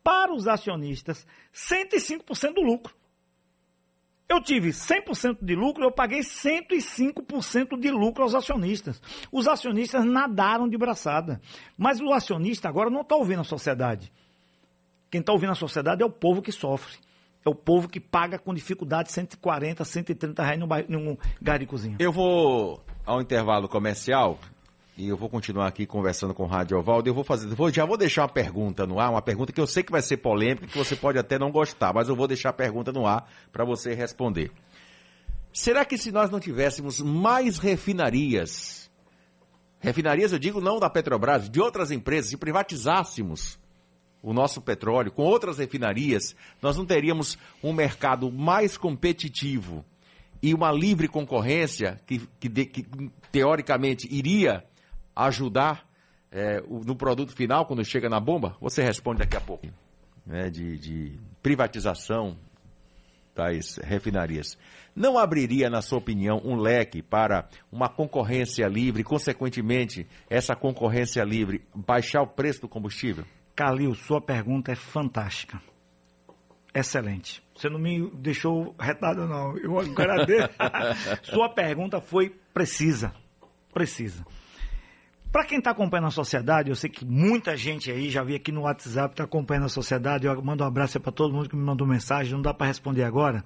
para 0.04 0.34
os 0.34 0.48
acionistas 0.48 1.28
105% 1.54 2.54
do 2.54 2.62
lucro. 2.62 2.97
Eu 4.30 4.42
tive 4.42 4.70
100% 4.70 5.38
de 5.42 5.56
lucro, 5.56 5.84
eu 5.84 5.92
paguei 5.92 6.20
105% 6.20 7.80
de 7.80 7.90
lucro 7.90 8.24
aos 8.24 8.36
acionistas. 8.36 9.02
Os 9.32 9.48
acionistas 9.48 10.04
nadaram 10.04 10.68
de 10.68 10.78
braçada. 10.78 11.40
Mas 11.78 12.02
o 12.02 12.12
acionista 12.12 12.68
agora 12.68 12.90
não 12.90 13.02
está 13.02 13.16
ouvindo 13.16 13.40
a 13.40 13.46
sociedade. 13.46 14.12
Quem 15.10 15.22
está 15.22 15.32
ouvindo 15.32 15.54
a 15.54 15.56
sociedade 15.56 16.04
é 16.04 16.06
o 16.06 16.10
povo 16.10 16.42
que 16.42 16.52
sofre. 16.52 16.98
É 17.46 17.50
o 17.50 17.56
povo 17.56 17.88
que 17.88 18.02
paga 18.02 18.38
com 18.38 18.54
dificuldade 18.54 19.10
140, 19.14 19.86
130 19.86 20.44
reais 20.44 20.60
num, 20.60 20.68
num 20.90 21.18
gás 21.42 21.60
de 21.60 21.66
cozinha. 21.66 21.96
Eu 21.98 22.12
vou 22.12 22.84
ao 23.06 23.22
intervalo 23.22 23.70
comercial 23.70 24.38
e 24.98 25.08
eu 25.08 25.16
vou 25.16 25.30
continuar 25.30 25.68
aqui 25.68 25.86
conversando 25.86 26.34
com 26.34 26.44
o 26.44 26.48
Rádio 26.48 26.76
Ovaldo. 26.78 27.08
Eu 27.08 27.14
vou 27.14 27.24
fazer, 27.24 27.48
vou, 27.54 27.72
já 27.72 27.86
vou 27.86 27.96
deixar 27.96 28.24
uma 28.24 28.30
pergunta 28.30 28.88
no 28.88 29.00
ar, 29.00 29.12
uma 29.12 29.22
pergunta 29.22 29.54
que 29.54 29.62
eu 29.62 29.68
sei 29.68 29.84
que 29.84 29.92
vai 29.92 30.02
ser 30.02 30.18
polêmica, 30.18 30.66
que 30.66 30.78
você 30.78 30.96
pode 30.96 31.20
até 31.20 31.38
não 31.38 31.52
gostar, 31.52 31.94
mas 31.94 32.10
eu 32.10 32.16
vou 32.16 32.28
deixar 32.28 32.50
a 32.50 32.54
pergunta 32.54 32.92
no 32.92 33.06
ar 33.06 33.30
para 33.52 33.64
você 33.64 33.94
responder. 33.94 34.52
Será 35.54 35.86
que 35.86 36.00
se 36.00 36.12
nós 36.12 36.32
não 36.32 36.40
tivéssemos 36.40 37.00
mais 37.00 37.60
refinarias, 37.60 38.90
refinarias 39.80 40.32
eu 40.32 40.40
digo 40.40 40.60
não 40.60 40.80
da 40.80 40.90
Petrobras, 40.90 41.48
de 41.48 41.62
outras 41.62 41.92
empresas, 41.92 42.32
se 42.32 42.38
privatizássemos 42.38 43.60
o 44.24 44.34
nosso 44.34 44.60
petróleo 44.62 45.12
com 45.12 45.22
outras 45.22 45.60
refinarias, 45.60 46.36
nós 46.60 46.76
não 46.76 46.88
teríamos 46.88 47.38
um 47.64 47.72
mercado 47.72 48.32
mais 48.32 48.78
competitivo 48.78 49.86
e 50.42 50.56
uma 50.56 50.72
livre 50.72 51.08
concorrência 51.08 52.02
que, 52.08 52.20
que, 52.40 52.50
que 52.66 52.88
teoricamente 53.32 54.08
iria 54.12 54.67
ajudar 55.26 55.88
é, 56.32 56.62
no 56.62 56.96
produto 56.96 57.32
final, 57.32 57.66
quando 57.66 57.84
chega 57.84 58.10
na 58.10 58.20
bomba? 58.20 58.56
Você 58.62 58.84
responde 58.84 59.20
daqui 59.20 59.36
a 59.36 59.42
pouco. 59.42 59.68
Né, 60.26 60.50
de, 60.50 60.78
de 60.78 61.20
privatização 61.42 62.38
das 63.34 63.78
refinarias. 63.78 64.58
Não 64.96 65.18
abriria, 65.18 65.70
na 65.70 65.82
sua 65.82 66.00
opinião, 66.00 66.42
um 66.44 66.56
leque 66.56 67.02
para 67.02 67.48
uma 67.72 67.88
concorrência 67.88 68.68
livre, 68.68 69.02
e, 69.02 69.06
consequentemente, 69.06 70.08
essa 70.30 70.56
concorrência 70.56 71.24
livre 71.24 71.64
baixar 71.74 72.24
o 72.24 72.28
preço 72.28 72.62
do 72.62 72.68
combustível? 72.68 73.24
Calil, 73.56 73.94
sua 73.94 74.20
pergunta 74.20 74.72
é 74.72 74.76
fantástica. 74.76 75.62
Excelente. 76.74 77.42
Você 77.56 77.70
não 77.70 77.80
me 77.80 78.10
deixou 78.12 78.76
retado, 78.80 79.28
não. 79.28 79.58
Eu 79.58 79.80
agradeço. 79.80 80.50
sua 81.24 81.50
pergunta 81.50 82.02
foi 82.02 82.36
precisa. 82.54 83.14
Precisa. 83.74 84.26
Para 85.32 85.44
quem 85.44 85.60
está 85.60 85.72
acompanhando 85.72 86.08
a 86.08 86.12
sociedade, 86.12 86.70
eu 86.70 86.76
sei 86.76 86.90
que 86.90 87.06
muita 87.06 87.56
gente 87.58 87.92
aí, 87.92 88.10
já 88.10 88.24
vi 88.24 88.36
aqui 88.36 88.52
no 88.52 88.62
WhatsApp, 88.62 89.14
está 89.14 89.24
acompanhando 89.24 89.66
a 89.66 89.70
sociedade. 89.70 90.26
Eu 90.26 90.42
mando 90.42 90.64
um 90.64 90.68
abraço 90.68 91.00
para 91.00 91.12
todo 91.12 91.34
mundo 91.34 91.50
que 91.50 91.56
me 91.56 91.64
mandou 91.64 91.86
mensagem, 91.86 92.34
não 92.34 92.42
dá 92.42 92.54
para 92.54 92.68
responder 92.68 93.04
agora. 93.04 93.44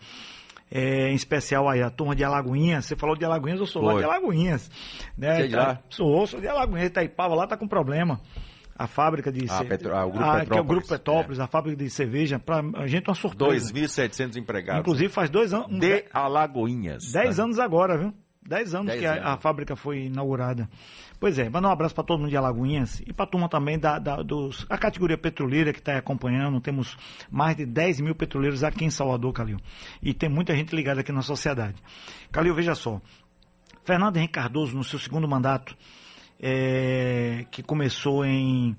É, 0.70 1.10
em 1.10 1.16
especial 1.16 1.68
aí 1.68 1.82
a 1.82 1.90
turma 1.90 2.16
de 2.16 2.24
Alagoinhas. 2.24 2.86
Você 2.86 2.96
falou 2.96 3.18
de 3.18 3.26
Alagoinhas, 3.26 3.60
eu 3.60 3.66
sou 3.66 3.82
Foi. 3.82 3.94
lá 3.94 4.00
de 4.00 4.06
Alagoinhas. 4.06 4.72
Né? 5.18 5.48
de 5.48 5.56
lá? 5.56 5.82
Sou, 5.90 6.26
sou 6.28 6.40
de 6.40 6.48
Alagoinhas, 6.48 6.88
Itaipava 6.88 7.36
lá 7.36 7.44
está 7.44 7.58
com 7.58 7.68
problema. 7.68 8.22
A 8.78 8.88
fábrica 8.88 9.32
de 9.32 9.46
ah, 9.50 9.64
Petro... 9.66 9.94
ah, 9.94 10.06
o 10.06 10.12
Grupo 10.12 10.26
ah, 10.26 10.40
Petrópolis, 10.40 10.50
que 10.50 10.58
é 10.58 10.62
o 10.62 10.64
Grupo 10.64 10.88
Petrópolis, 10.88 11.40
é. 11.40 11.44
a 11.44 11.48
fábrica 11.48 11.84
de 11.84 11.90
cerveja, 11.90 12.40
para 12.40 12.64
a 12.78 12.88
gente 12.88 13.06
é 13.06 13.10
uma 13.10 13.16
surpresa. 13.16 13.74
2.700 13.74 14.38
empregados. 14.38 14.80
Inclusive 14.80 15.10
faz 15.10 15.30
dois 15.30 15.54
anos. 15.54 15.78
De 15.78 16.06
Alagoinhas. 16.14 17.04
Dez 17.12 17.38
né? 17.38 17.44
anos 17.44 17.60
agora, 17.60 17.98
viu? 17.98 18.14
Dez 18.44 18.74
anos 18.74 18.88
Dez 18.88 19.00
que 19.00 19.06
anos. 19.06 19.24
A, 19.24 19.34
a, 19.34 19.38
fábrica 19.38 19.76
foi 19.76 20.06
inaugurada. 20.06 20.68
Pois 21.20 21.38
é, 21.38 21.48
mandar 21.48 21.70
um 21.70 21.72
abraço 21.72 21.94
para 21.94 22.04
todo 22.04 22.20
mundo 22.20 22.30
de 22.30 22.38
Alagoinhas 22.38 23.00
e 23.06 23.14
para 23.14 23.26
a 23.26 23.28
turma 23.28 23.48
também 23.48 23.78
da, 23.78 24.00
da 24.00 24.24
dos, 24.24 24.66
a 24.68 24.78
categoria 24.78 25.18
petroleira 25.18 25.72
que 25.72 25.80
está 25.80 25.98
acompanhando. 25.98 26.60
Temos 26.60 26.98
mais 27.30 27.56
de 27.56 27.66
10 27.66 28.02
mil 28.02 28.16
petroleiros 28.16 28.64
aqui 28.64 28.84
em 28.84 28.90
Salvador, 28.90 29.32
Calil. 29.32 29.60
E 30.02 30.14
tem 30.14 30.28
muita 30.28 30.56
gente 30.56 30.76
ligada 30.76 31.02
aqui 31.02 31.12
na 31.12 31.22
sociedade. 31.22 31.76
Calil, 32.32 32.56
veja 32.56 32.74
só. 32.74 33.00
Fernando 33.84 34.18
Henrique 34.18 34.34
Cardoso, 34.34 34.76
no 34.76 34.84
seu 34.84 34.98
segundo 34.98 35.28
mandato, 35.28 35.78
é, 36.40 37.46
que 37.52 37.62
começou 37.62 38.26
em. 38.26 38.76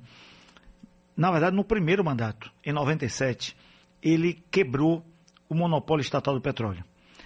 Na 1.16 1.31
verdade, 1.31 1.54
no 1.54 1.62
primeiro 1.62 2.04
mandato, 2.04 2.50
em 2.64 2.73
97, 2.73 3.57
ele 4.02 4.42
quebrou 4.50 5.04
o 5.49 5.54
monopólio 5.54 6.02
estatal 6.02 6.35
do 6.35 6.40
petróleo. 6.40 6.85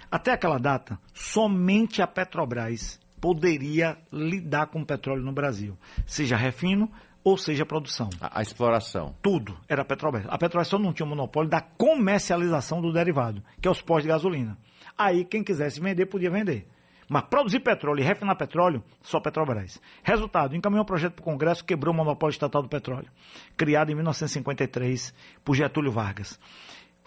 Até 0.09 0.31
aquela 0.31 0.57
data, 0.57 0.99
somente 1.13 2.01
a 2.01 2.07
Petrobras 2.07 2.99
poderia 3.19 3.97
lidar 4.11 4.67
com 4.67 4.81
o 4.81 4.85
petróleo 4.85 5.23
no 5.23 5.33
Brasil, 5.33 5.77
seja 6.05 6.37
refino 6.37 6.89
ou 7.23 7.37
seja 7.37 7.65
produção. 7.65 8.09
A, 8.21 8.39
a, 8.39 8.41
exploração. 8.41 9.13
Tudo 9.21 9.57
era 9.67 9.81
a 9.81 9.85
Petrobras. 9.85 10.25
A 10.29 10.37
Petrobras 10.37 10.69
só 10.69 10.79
não 10.79 10.93
tinha 10.93 11.05
o 11.05 11.09
monopólio 11.09 11.49
da 11.49 11.59
comercialização 11.59 12.81
do 12.81 12.93
derivado, 12.93 13.43
que 13.61 13.67
é 13.67 13.71
os 13.71 13.81
postos 13.81 14.03
de 14.03 14.09
gasolina. 14.09 14.57
Aí 14.97 15.25
quem 15.25 15.43
quisesse 15.43 15.81
vender 15.81 16.05
podia 16.05 16.31
vender. 16.31 16.67
Mas 17.09 17.23
produzir 17.23 17.61
petróleo 17.61 18.01
e 18.01 18.03
refinar 18.03 18.35
petróleo, 18.35 18.83
só 19.01 19.19
Petrobras. 19.19 19.81
Resultado, 20.03 20.55
encaminhou 20.55 20.83
um 20.83 20.85
projeto 20.85 21.13
para 21.13 21.21
o 21.21 21.25
Congresso, 21.25 21.63
quebrou 21.63 21.93
o 21.93 21.97
monopólio 21.97 22.33
estatal 22.33 22.61
do 22.61 22.67
petróleo, 22.67 23.09
criado 23.55 23.91
em 23.91 23.95
1953 23.95 25.13
por 25.43 25.55
Getúlio 25.55 25.91
Vargas. 25.91 26.37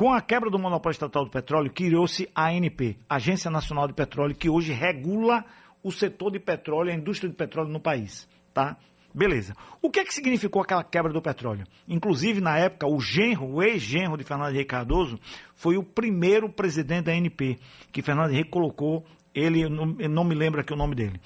Com 0.01 0.15
a 0.15 0.23
quebra 0.23 0.49
do 0.49 0.59
monopólio 0.59 0.95
estatal 0.95 1.27
do 1.27 1.31
petróleo, 1.31 1.71
criou-se 1.71 2.27
a 2.35 2.47
ANP, 2.47 2.97
Agência 3.07 3.51
Nacional 3.51 3.87
de 3.87 3.93
Petróleo, 3.93 4.35
que 4.35 4.49
hoje 4.49 4.73
regula 4.73 5.45
o 5.83 5.93
setor 5.93 6.31
de 6.31 6.41
petróleo, 6.41 6.91
a 6.91 6.95
indústria 6.95 7.29
de 7.29 7.37
petróleo 7.37 7.71
no 7.71 7.79
país, 7.79 8.27
tá? 8.55 8.79
Beleza. 9.15 9.55
O 9.83 9.91
que 9.91 10.01
é 10.01 10.05
que 10.07 10.15
significou 10.15 10.63
aquela 10.63 10.83
quebra 10.83 11.13
do 11.13 11.21
petróleo? 11.21 11.67
Inclusive, 11.87 12.41
na 12.41 12.57
época, 12.57 12.87
o 12.87 12.99
genro, 12.99 13.45
o 13.45 13.63
ex-genro 13.63 14.17
de 14.17 14.25
Fernando 14.25 14.55
Henrique 14.55 14.71
Cardoso, 14.71 15.21
foi 15.55 15.77
o 15.77 15.85
primeiro 15.85 16.49
presidente 16.49 17.05
da 17.05 17.13
ANP, 17.13 17.59
que 17.93 18.01
Fernando 18.01 18.31
Henrique 18.31 18.49
colocou, 18.49 19.05
ele, 19.35 19.69
não, 19.69 19.85
não 19.85 20.25
me 20.25 20.35
lembro 20.35 20.63
aqui 20.63 20.73
o 20.73 20.77
nome 20.77 20.95
dele. 20.95 21.21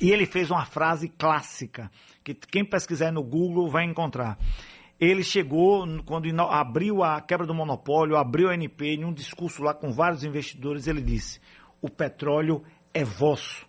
E 0.00 0.10
ele 0.10 0.24
fez 0.24 0.50
uma 0.50 0.64
frase 0.64 1.10
clássica, 1.10 1.90
que 2.24 2.32
quem 2.32 2.64
pesquisar 2.64 3.12
no 3.12 3.22
Google 3.22 3.68
vai 3.68 3.84
encontrar. 3.84 4.38
Ele 5.04 5.24
chegou, 5.24 5.84
quando 6.04 6.30
abriu 6.42 7.02
a 7.02 7.20
quebra 7.20 7.44
do 7.44 7.52
monopólio, 7.52 8.16
abriu 8.16 8.48
a 8.48 8.52
ANP, 8.52 8.82
em 8.82 9.04
um 9.04 9.12
discurso 9.12 9.60
lá 9.60 9.74
com 9.74 9.90
vários 9.90 10.22
investidores, 10.22 10.86
ele 10.86 11.02
disse: 11.02 11.40
o 11.80 11.90
petróleo 11.90 12.62
é 12.94 13.02
vosso. 13.02 13.66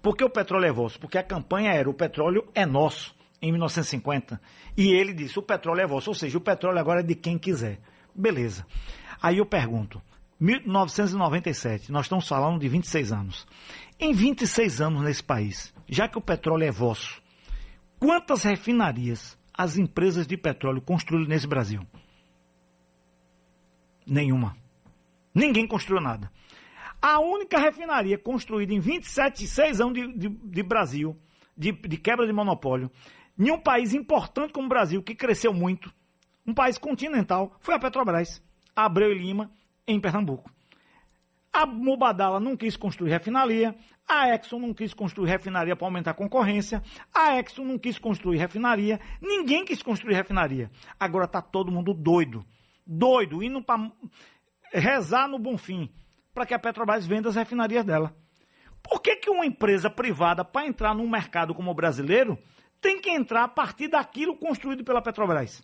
Por 0.00 0.16
que 0.16 0.24
o 0.24 0.30
petróleo 0.30 0.64
é 0.64 0.72
vosso? 0.72 0.98
Porque 0.98 1.18
a 1.18 1.22
campanha 1.22 1.70
era 1.70 1.90
o 1.90 1.92
petróleo 1.92 2.48
é 2.54 2.64
nosso, 2.64 3.14
em 3.42 3.52
1950. 3.52 4.40
E 4.74 4.88
ele 4.88 5.12
disse, 5.12 5.38
o 5.38 5.42
petróleo 5.42 5.82
é 5.82 5.86
vosso, 5.86 6.08
ou 6.08 6.14
seja, 6.14 6.38
o 6.38 6.40
petróleo 6.40 6.78
agora 6.78 7.00
é 7.00 7.02
de 7.02 7.14
quem 7.14 7.36
quiser. 7.36 7.78
Beleza. 8.14 8.64
Aí 9.20 9.36
eu 9.36 9.44
pergunto, 9.44 10.00
1997, 10.40 11.92
nós 11.92 12.06
estamos 12.06 12.26
falando 12.26 12.58
de 12.58 12.68
26 12.68 13.12
anos. 13.12 13.46
Em 13.98 14.14
26 14.14 14.80
anos 14.80 15.02
nesse 15.02 15.22
país, 15.22 15.74
já 15.86 16.08
que 16.08 16.16
o 16.16 16.22
petróleo 16.22 16.64
é 16.64 16.70
vosso, 16.70 17.20
quantas 17.98 18.44
refinarias 18.44 19.38
as 19.60 19.76
empresas 19.76 20.26
de 20.26 20.38
petróleo 20.38 20.80
construíram 20.80 21.28
nesse 21.28 21.46
Brasil? 21.46 21.86
Nenhuma. 24.06 24.56
Ninguém 25.34 25.66
construiu 25.66 26.00
nada. 26.00 26.32
A 27.00 27.20
única 27.20 27.58
refinaria 27.58 28.16
construída 28.16 28.72
em 28.72 28.80
27, 28.80 29.46
6 29.46 29.80
anos 29.82 29.92
de, 29.92 30.12
de, 30.14 30.28
de 30.30 30.62
Brasil, 30.62 31.14
de, 31.54 31.72
de, 31.72 31.98
quebra 31.98 32.26
de 32.26 32.32
monopólio, 32.32 32.90
em 33.38 33.50
um 33.50 33.60
país 33.60 33.92
importante 33.92 34.50
como 34.50 34.64
o 34.64 34.68
Brasil, 34.70 35.02
que 35.02 35.14
cresceu 35.14 35.52
muito, 35.52 35.92
um 36.46 36.54
país 36.54 36.78
continental, 36.78 37.54
foi 37.60 37.74
a 37.74 37.78
Petrobras, 37.78 38.42
Abreu 38.74 39.12
e 39.12 39.18
Lima, 39.18 39.52
em 39.86 40.00
Pernambuco. 40.00 40.50
A 41.52 41.66
Mubadala 41.66 42.38
não 42.38 42.56
quis 42.56 42.76
construir 42.76 43.10
refinaria, 43.10 43.74
a 44.08 44.34
Exxon 44.34 44.60
não 44.60 44.72
quis 44.72 44.94
construir 44.94 45.28
refinaria 45.28 45.74
para 45.74 45.86
aumentar 45.86 46.12
a 46.12 46.14
concorrência, 46.14 46.82
a 47.12 47.38
Exxon 47.38 47.64
não 47.64 47.78
quis 47.78 47.98
construir 47.98 48.38
refinaria, 48.38 49.00
ninguém 49.20 49.64
quis 49.64 49.82
construir 49.82 50.14
refinaria. 50.14 50.70
Agora 50.98 51.24
está 51.24 51.42
todo 51.42 51.72
mundo 51.72 51.92
doido, 51.92 52.44
doido, 52.86 53.42
indo 53.42 53.60
para 53.62 53.90
rezar 54.72 55.28
no 55.28 55.38
Bonfim 55.38 55.90
para 56.32 56.46
que 56.46 56.54
a 56.54 56.58
Petrobras 56.58 57.06
venda 57.06 57.28
as 57.28 57.36
refinarias 57.36 57.84
dela. 57.84 58.14
Por 58.82 59.00
que, 59.00 59.16
que 59.16 59.30
uma 59.30 59.44
empresa 59.44 59.90
privada, 59.90 60.44
para 60.44 60.66
entrar 60.66 60.94
num 60.94 61.08
mercado 61.08 61.54
como 61.54 61.70
o 61.70 61.74
brasileiro, 61.74 62.38
tem 62.80 63.00
que 63.00 63.10
entrar 63.10 63.44
a 63.44 63.48
partir 63.48 63.88
daquilo 63.88 64.36
construído 64.36 64.84
pela 64.84 65.02
Petrobras? 65.02 65.62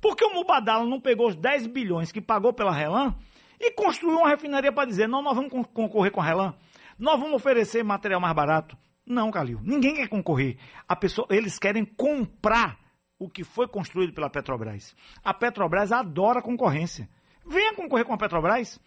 Por 0.00 0.16
que 0.16 0.24
o 0.24 0.32
Mubadala 0.32 0.86
não 0.86 1.00
pegou 1.00 1.28
os 1.28 1.36
10 1.36 1.66
bilhões 1.66 2.10
que 2.10 2.20
pagou 2.20 2.52
pela 2.52 2.72
Relan 2.72 3.14
e 3.60 3.70
construiu 3.72 4.18
uma 4.18 4.28
refinaria 4.28 4.72
para 4.72 4.88
dizer, 4.88 5.08
não, 5.08 5.22
nós 5.22 5.36
vamos 5.36 5.50
concorrer 5.72 6.12
com 6.12 6.20
a 6.20 6.24
Relan? 6.24 6.54
Nós 6.98 7.18
vamos 7.18 7.34
oferecer 7.34 7.82
material 7.82 8.20
mais 8.20 8.34
barato. 8.34 8.76
Não, 9.06 9.30
Calil. 9.30 9.60
Ninguém 9.62 9.94
quer 9.94 10.08
concorrer. 10.08 10.56
A 10.88 10.96
pessoa, 10.96 11.26
eles 11.30 11.58
querem 11.58 11.84
comprar 11.84 12.78
o 13.18 13.28
que 13.28 13.44
foi 13.44 13.68
construído 13.68 14.12
pela 14.12 14.30
Petrobras. 14.30 14.94
A 15.22 15.34
Petrobras 15.34 15.92
adora 15.92 16.40
concorrência. 16.40 17.08
Venha 17.46 17.74
concorrer 17.74 18.04
com 18.04 18.14
a 18.14 18.18
Petrobras. 18.18 18.80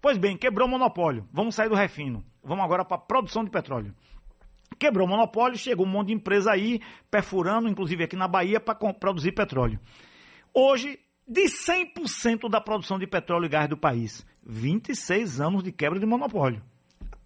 Pois 0.00 0.18
bem, 0.18 0.36
quebrou 0.36 0.68
o 0.68 0.70
monopólio. 0.70 1.26
Vamos 1.32 1.54
sair 1.54 1.68
do 1.68 1.74
refino. 1.74 2.22
Vamos 2.42 2.62
agora 2.62 2.84
para 2.84 2.96
a 2.96 3.00
produção 3.00 3.42
de 3.42 3.50
petróleo. 3.50 3.94
Quebrou 4.78 5.06
o 5.06 5.10
monopólio, 5.10 5.56
chegou 5.56 5.86
um 5.86 5.88
monte 5.88 6.08
de 6.08 6.14
empresa 6.14 6.52
aí, 6.52 6.80
perfurando, 7.10 7.68
inclusive 7.68 8.04
aqui 8.04 8.14
na 8.14 8.28
Bahia, 8.28 8.60
para 8.60 8.74
produzir 8.92 9.32
petróleo. 9.32 9.80
Hoje, 10.52 10.98
de 11.26 11.44
100% 11.44 12.48
da 12.50 12.60
produção 12.60 12.98
de 12.98 13.06
petróleo 13.06 13.46
e 13.46 13.48
gás 13.48 13.68
do 13.68 13.76
país, 13.76 14.24
26 14.44 15.40
anos 15.40 15.62
de 15.62 15.72
quebra 15.72 15.98
de 15.98 16.06
monopólio. 16.06 16.62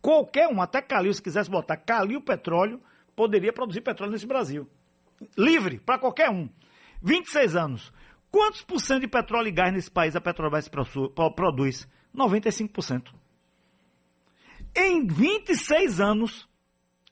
Qualquer 0.00 0.48
um, 0.48 0.62
até 0.62 0.80
Calil, 0.80 1.12
se 1.12 1.22
quisesse 1.22 1.50
botar 1.50 1.76
Calil 1.76 2.20
Petróleo, 2.20 2.80
poderia 3.16 3.52
produzir 3.52 3.80
petróleo 3.80 4.12
nesse 4.12 4.26
Brasil. 4.26 4.68
Livre, 5.36 5.80
para 5.80 5.98
qualquer 5.98 6.30
um. 6.30 6.48
26 7.02 7.56
anos. 7.56 7.92
Quantos 8.30 8.62
por 8.62 8.80
cento 8.80 9.00
de 9.00 9.08
petróleo 9.08 9.48
e 9.48 9.52
gás 9.52 9.72
nesse 9.72 9.90
país 9.90 10.14
a 10.14 10.20
Petrobras 10.20 10.68
produz? 10.68 11.88
95%. 12.14 13.12
Em 14.76 15.06
26 15.06 16.00
anos, 16.00 16.48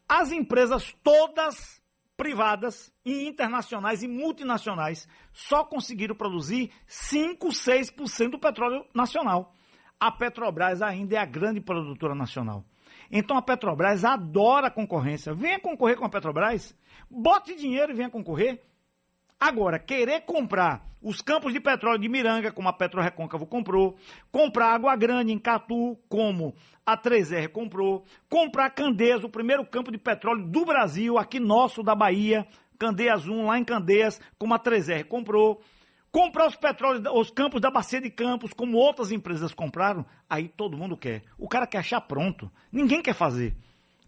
as 0.09 0.31
empresas 0.31 0.95
todas 1.03 1.83
privadas 2.17 2.93
e 3.05 3.29
internacionais 3.29 4.03
e 4.03 4.09
multinacionais 4.09 5.07
só 5.33 5.65
conseguiram 5.65 6.15
produzir 6.15 6.73
5, 6.87 7.49
6% 7.49 8.31
do 8.31 8.39
petróleo 8.39 8.85
nacional. 8.95 9.55
A 10.01 10.11
Petrobras 10.11 10.83
ainda 10.83 11.17
é 11.17 11.19
a 11.19 11.25
grande 11.25 11.61
produtora 11.61 12.15
nacional. 12.15 12.65
Então 13.11 13.37
a 13.37 13.43
Petrobras 13.43 14.05
adora 14.05 14.69
a 14.69 14.71
concorrência. 14.71 15.35
Venha 15.35 15.61
concorrer 15.61 15.97
com 15.97 16.05
a 16.05 16.09
Petrobras, 16.09 16.75
bote 17.11 17.55
dinheiro 17.55 17.93
e 17.93 17.95
venha 17.95 18.11
concorrer. 18.11 18.63
Agora, 19.39 19.79
querer 19.79 20.23
comprar 20.23 20.87
os 21.03 21.21
campos 21.21 21.53
de 21.53 21.61
petróleo 21.61 22.01
de 22.01 22.09
Miranga, 22.09 22.51
como 22.51 22.69
a 22.69 22.73
Petro 22.73 23.03
Recôncavo 23.03 23.47
comprou, 23.47 23.97
comprar 24.33 24.73
Água 24.73 24.97
Grande 24.97 25.31
em 25.31 25.39
Catu, 25.39 25.97
como 26.09 26.55
a 26.85 26.97
3R 26.97 27.49
comprou, 27.49 28.05
comprar 28.31 28.71
Candeias, 28.71 29.23
o 29.23 29.29
primeiro 29.29 29.65
campo 29.65 29.93
de 29.93 29.99
petróleo 29.99 30.47
do 30.47 30.65
Brasil, 30.65 31.19
aqui 31.19 31.39
nosso 31.39 31.83
da 31.83 31.95
Bahia, 31.95 32.47
Candeias 32.79 33.29
1, 33.29 33.47
lá 33.47 33.59
em 33.59 33.65
Candeias, 33.65 34.21
como 34.39 34.55
a 34.55 34.59
3R 34.59 35.05
comprou, 35.05 35.61
comprar 36.11 36.47
os 36.47 36.57
petróleos, 36.57 37.05
os 37.13 37.31
campos 37.31 37.61
da 37.61 37.71
Bacia 37.71 38.01
de 38.01 38.09
Campos, 38.09 38.55
como 38.55 38.79
outras 38.79 39.13
empresas 39.13 39.53
compraram, 39.53 40.05
aí 40.31 40.49
todo 40.49 40.79
mundo 40.79 40.97
quer. 40.97 41.23
O 41.39 41.47
cara 41.47 41.67
quer 41.67 41.79
achar 41.79 42.01
pronto. 42.01 42.51
Ninguém 42.73 43.03
quer 43.03 43.15
fazer. 43.15 43.55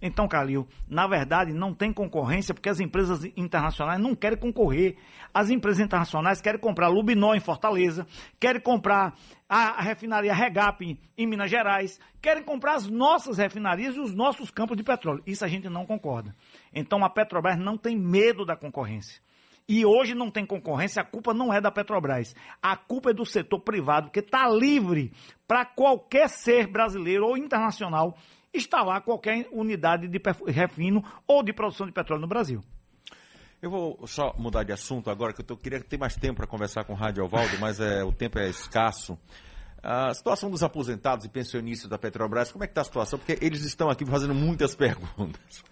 Então, 0.00 0.28
Calil, 0.28 0.66
na 0.88 1.06
verdade 1.06 1.52
não 1.52 1.74
tem 1.74 1.92
concorrência 1.92 2.54
porque 2.54 2.68
as 2.68 2.78
empresas 2.78 3.24
internacionais 3.36 4.00
não 4.00 4.14
querem 4.14 4.38
concorrer. 4.38 4.96
As 5.34 5.50
empresas 5.50 5.84
internacionais 5.84 6.40
querem 6.40 6.60
comprar 6.60 6.88
Lubinó 6.88 7.34
em 7.34 7.40
Fortaleza, 7.40 8.06
querem 8.38 8.60
comprar 8.60 9.14
a, 9.48 9.82
refinaria 9.82 10.32
Regap 10.32 10.98
em 11.16 11.26
Minas 11.26 11.50
Gerais, 11.50 11.98
querem 12.22 12.44
comprar 12.44 12.74
as 12.74 12.86
nossas 12.86 13.38
refinarias 13.38 13.96
e 13.96 14.00
os 14.00 14.14
nossos 14.14 14.50
campos 14.50 14.76
de 14.76 14.84
petróleo. 14.84 15.22
Isso 15.26 15.44
a 15.44 15.48
gente 15.48 15.68
não 15.68 15.84
concorda. 15.84 16.34
Então 16.72 17.04
a 17.04 17.10
Petrobras 17.10 17.58
não 17.58 17.76
tem 17.76 17.96
medo 17.96 18.44
da 18.44 18.56
concorrência. 18.56 19.20
E 19.68 19.84
hoje 19.84 20.14
não 20.14 20.30
tem 20.30 20.46
concorrência, 20.46 21.02
a 21.02 21.04
culpa 21.04 21.34
não 21.34 21.52
é 21.52 21.60
da 21.60 21.70
Petrobras. 21.70 22.34
A 22.62 22.74
culpa 22.74 23.10
é 23.10 23.12
do 23.12 23.26
setor 23.26 23.60
privado, 23.60 24.10
que 24.10 24.20
está 24.20 24.48
livre 24.48 25.12
para 25.46 25.66
qualquer 25.66 26.30
ser 26.30 26.66
brasileiro 26.66 27.26
ou 27.26 27.36
internacional 27.36 28.16
instalar 28.58 29.00
qualquer 29.02 29.48
unidade 29.50 30.06
de 30.06 30.20
refino 30.46 31.02
ou 31.26 31.42
de 31.42 31.52
produção 31.52 31.86
de 31.86 31.92
petróleo 31.92 32.20
no 32.20 32.28
Brasil. 32.28 32.62
Eu 33.60 33.70
vou 33.70 34.06
só 34.06 34.34
mudar 34.38 34.62
de 34.62 34.72
assunto 34.72 35.10
agora, 35.10 35.32
que 35.32 35.40
eu 35.40 35.44
tô, 35.44 35.56
queria 35.56 35.80
ter 35.80 35.98
mais 35.98 36.14
tempo 36.14 36.36
para 36.36 36.46
conversar 36.46 36.84
com 36.84 36.92
o 36.92 36.96
Rádio 36.96 37.24
Alvaldo, 37.24 37.58
mas 37.58 37.80
é, 37.80 38.04
o 38.04 38.12
tempo 38.12 38.38
é 38.38 38.48
escasso. 38.48 39.18
A 39.82 40.12
situação 40.14 40.50
dos 40.50 40.62
aposentados 40.62 41.24
e 41.24 41.28
pensionistas 41.28 41.88
da 41.88 41.98
Petrobras, 41.98 42.52
como 42.52 42.62
é 42.62 42.66
que 42.66 42.72
está 42.72 42.82
a 42.82 42.84
situação? 42.84 43.18
Porque 43.18 43.44
eles 43.44 43.64
estão 43.64 43.90
aqui 43.90 44.04
fazendo 44.04 44.34
muitas 44.34 44.74
perguntas. 44.76 45.64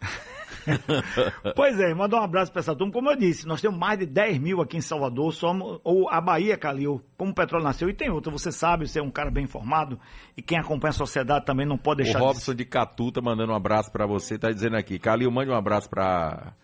pois 1.55 1.79
é, 1.81 1.95
mandar 1.95 2.21
um 2.21 2.25
abraço 2.25 2.53
para 2.53 2.61
essa 2.61 2.75
turma. 2.75 2.93
Como 2.93 3.11
eu 3.11 3.17
disse, 3.17 3.47
nós 3.47 3.61
temos 3.61 3.79
mais 3.79 3.99
de 3.99 4.07
10 4.07 4.39
mil 4.39 4.61
aqui 4.61 4.77
em 4.77 4.81
Salvador, 4.81 5.33
somos, 5.33 5.81
ou 5.85 6.09
a 6.11 6.21
Bahia, 6.21 6.57
Calil, 6.57 7.03
como 7.17 7.31
o 7.31 7.35
petróleo 7.35 7.65
nasceu, 7.65 7.89
e 7.89 7.95
tem 7.95 8.11
outra, 8.11 8.31
você 8.31 8.51
sabe, 8.51 8.89
você 8.89 8.99
é 8.99 9.03
um 9.03 9.11
cara 9.11 9.31
bem 9.31 9.45
informado, 9.45 9.99
e 10.37 10.43
quem 10.43 10.59
acompanha 10.59 10.91
a 10.91 10.95
sociedade 10.95 11.45
também 11.45 11.67
não 11.67 11.79
pode 11.79 12.03
deixar... 12.03 12.21
O 12.21 12.25
Robson 12.25 12.53
de, 12.53 12.59
de 12.59 12.65
Catu 12.65 13.13
tá 13.13 13.21
mandando 13.21 13.53
um 13.53 13.57
abraço 13.57 13.91
para 13.91 14.07
você, 14.07 14.39
tá 14.39 14.51
dizendo 14.51 14.77
aqui, 14.77 14.99
Calil, 14.99 15.31
mande 15.31 15.51
um 15.51 15.57
abraço 15.57 15.89
para 15.89 16.55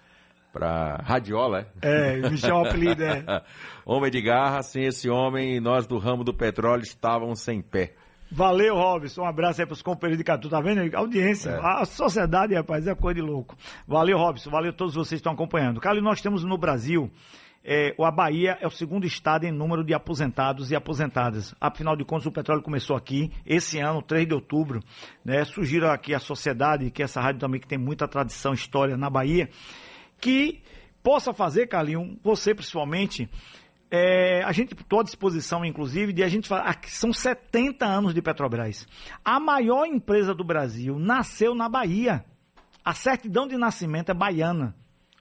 para 0.53 0.97
Radiola, 1.03 1.67
é? 1.81 2.19
É, 2.21 2.29
Michel 2.29 2.59
apelido, 2.59 3.03
é. 3.03 3.25
homem 3.87 4.11
de 4.11 4.21
garra, 4.21 4.63
sem 4.63 4.85
esse 4.85 5.09
homem, 5.09 5.59
nós 5.61 5.87
do 5.87 5.97
ramo 5.97 6.23
do 6.23 6.35
petróleo 6.35 6.83
estávamos 6.83 7.41
sem 7.41 7.63
pé. 7.63 7.95
Valeu, 8.35 8.75
Robson. 8.75 9.23
Um 9.23 9.27
abraço 9.27 9.61
aí 9.61 9.67
para 9.67 9.75
os 9.75 9.83
companheiros 9.83 10.17
de 10.17 10.25
Catu. 10.25 10.49
Tá 10.49 10.59
vendo? 10.59 10.97
Audiência. 10.97 11.51
É. 11.51 11.61
A 11.63 11.85
sociedade, 11.85 12.55
rapaz, 12.55 12.87
é 12.87 12.95
coisa 12.95 13.21
de 13.21 13.21
louco. 13.21 13.55
Valeu, 13.87 14.17
Robson. 14.17 14.51
Valeu 14.51 14.71
a 14.71 14.73
todos 14.73 14.95
vocês 14.95 15.11
que 15.11 15.15
estão 15.17 15.35
acompanhando. 15.35 15.81
Carlos, 15.81 16.03
nós 16.03 16.23
temos 16.23 16.43
no 16.43 16.57
Brasil. 16.57 17.11
É, 17.63 17.95
a 17.97 18.11
Bahia 18.11 18.57
é 18.61 18.67
o 18.67 18.71
segundo 18.71 19.07
estado 19.07 19.45
em 19.45 19.53
número 19.53 19.85
de 19.85 19.93
aposentados 19.93 20.71
e 20.71 20.75
aposentadas. 20.75 21.55
Afinal 21.61 21.95
de 21.95 22.05
contas, 22.05 22.27
o 22.27 22.33
petróleo 22.33 22.63
começou 22.63 22.97
aqui, 22.97 23.31
esse 23.47 23.79
ano, 23.79 24.01
3 24.01 24.27
de 24.27 24.35
outubro. 24.35 24.81
Né? 25.23 25.45
Sugiro 25.45 25.89
aqui 25.89 26.15
à 26.15 26.19
sociedade, 26.19 26.91
que 26.91 27.03
essa 27.03 27.21
rádio 27.21 27.41
também 27.41 27.61
que 27.61 27.69
tem 27.69 27.79
muita 27.79 28.09
tradição, 28.09 28.55
história 28.55 28.97
na 28.97 29.11
Bahia, 29.11 29.49
que 30.21 30.63
possa 31.03 31.35
fazer, 31.35 31.67
Carlinhos, 31.67 32.17
você 32.23 32.55
principalmente, 32.55 33.29
é, 33.95 34.43
a 34.43 34.53
gente, 34.53 34.73
estou 34.73 35.01
à 35.01 35.03
disposição, 35.03 35.63
inclusive, 35.67 36.15
de 36.15 36.23
a 36.23 36.29
gente 36.29 36.49
falar, 36.49 36.81
são 36.87 37.13
70 37.13 37.85
anos 37.85 38.15
de 38.15 38.23
Petrobras. 38.23 38.89
A 39.23 39.39
maior 39.39 39.85
empresa 39.85 40.35
do 40.35 40.43
Brasil 40.43 40.99
nasceu 40.99 41.55
na 41.55 41.69
Bahia. 41.69 42.25
A 42.83 42.95
certidão 42.95 43.47
de 43.47 43.59
nascimento 43.59 44.11
é 44.11 44.15
baiana. 44.15 44.75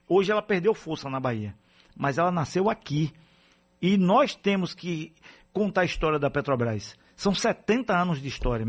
Hoje 0.08 0.32
ela 0.32 0.40
perdeu 0.40 0.72
força 0.72 1.10
na 1.10 1.20
Bahia, 1.20 1.54
mas 1.94 2.16
ela 2.16 2.32
nasceu 2.32 2.70
aqui. 2.70 3.12
E 3.80 3.98
nós 3.98 4.34
temos 4.34 4.72
que 4.72 5.12
contar 5.52 5.82
a 5.82 5.84
história 5.84 6.18
da 6.18 6.30
Petrobras. 6.30 6.96
São 7.22 7.32
70 7.32 7.96
anos 7.96 8.20
de 8.20 8.26
história, 8.26 8.66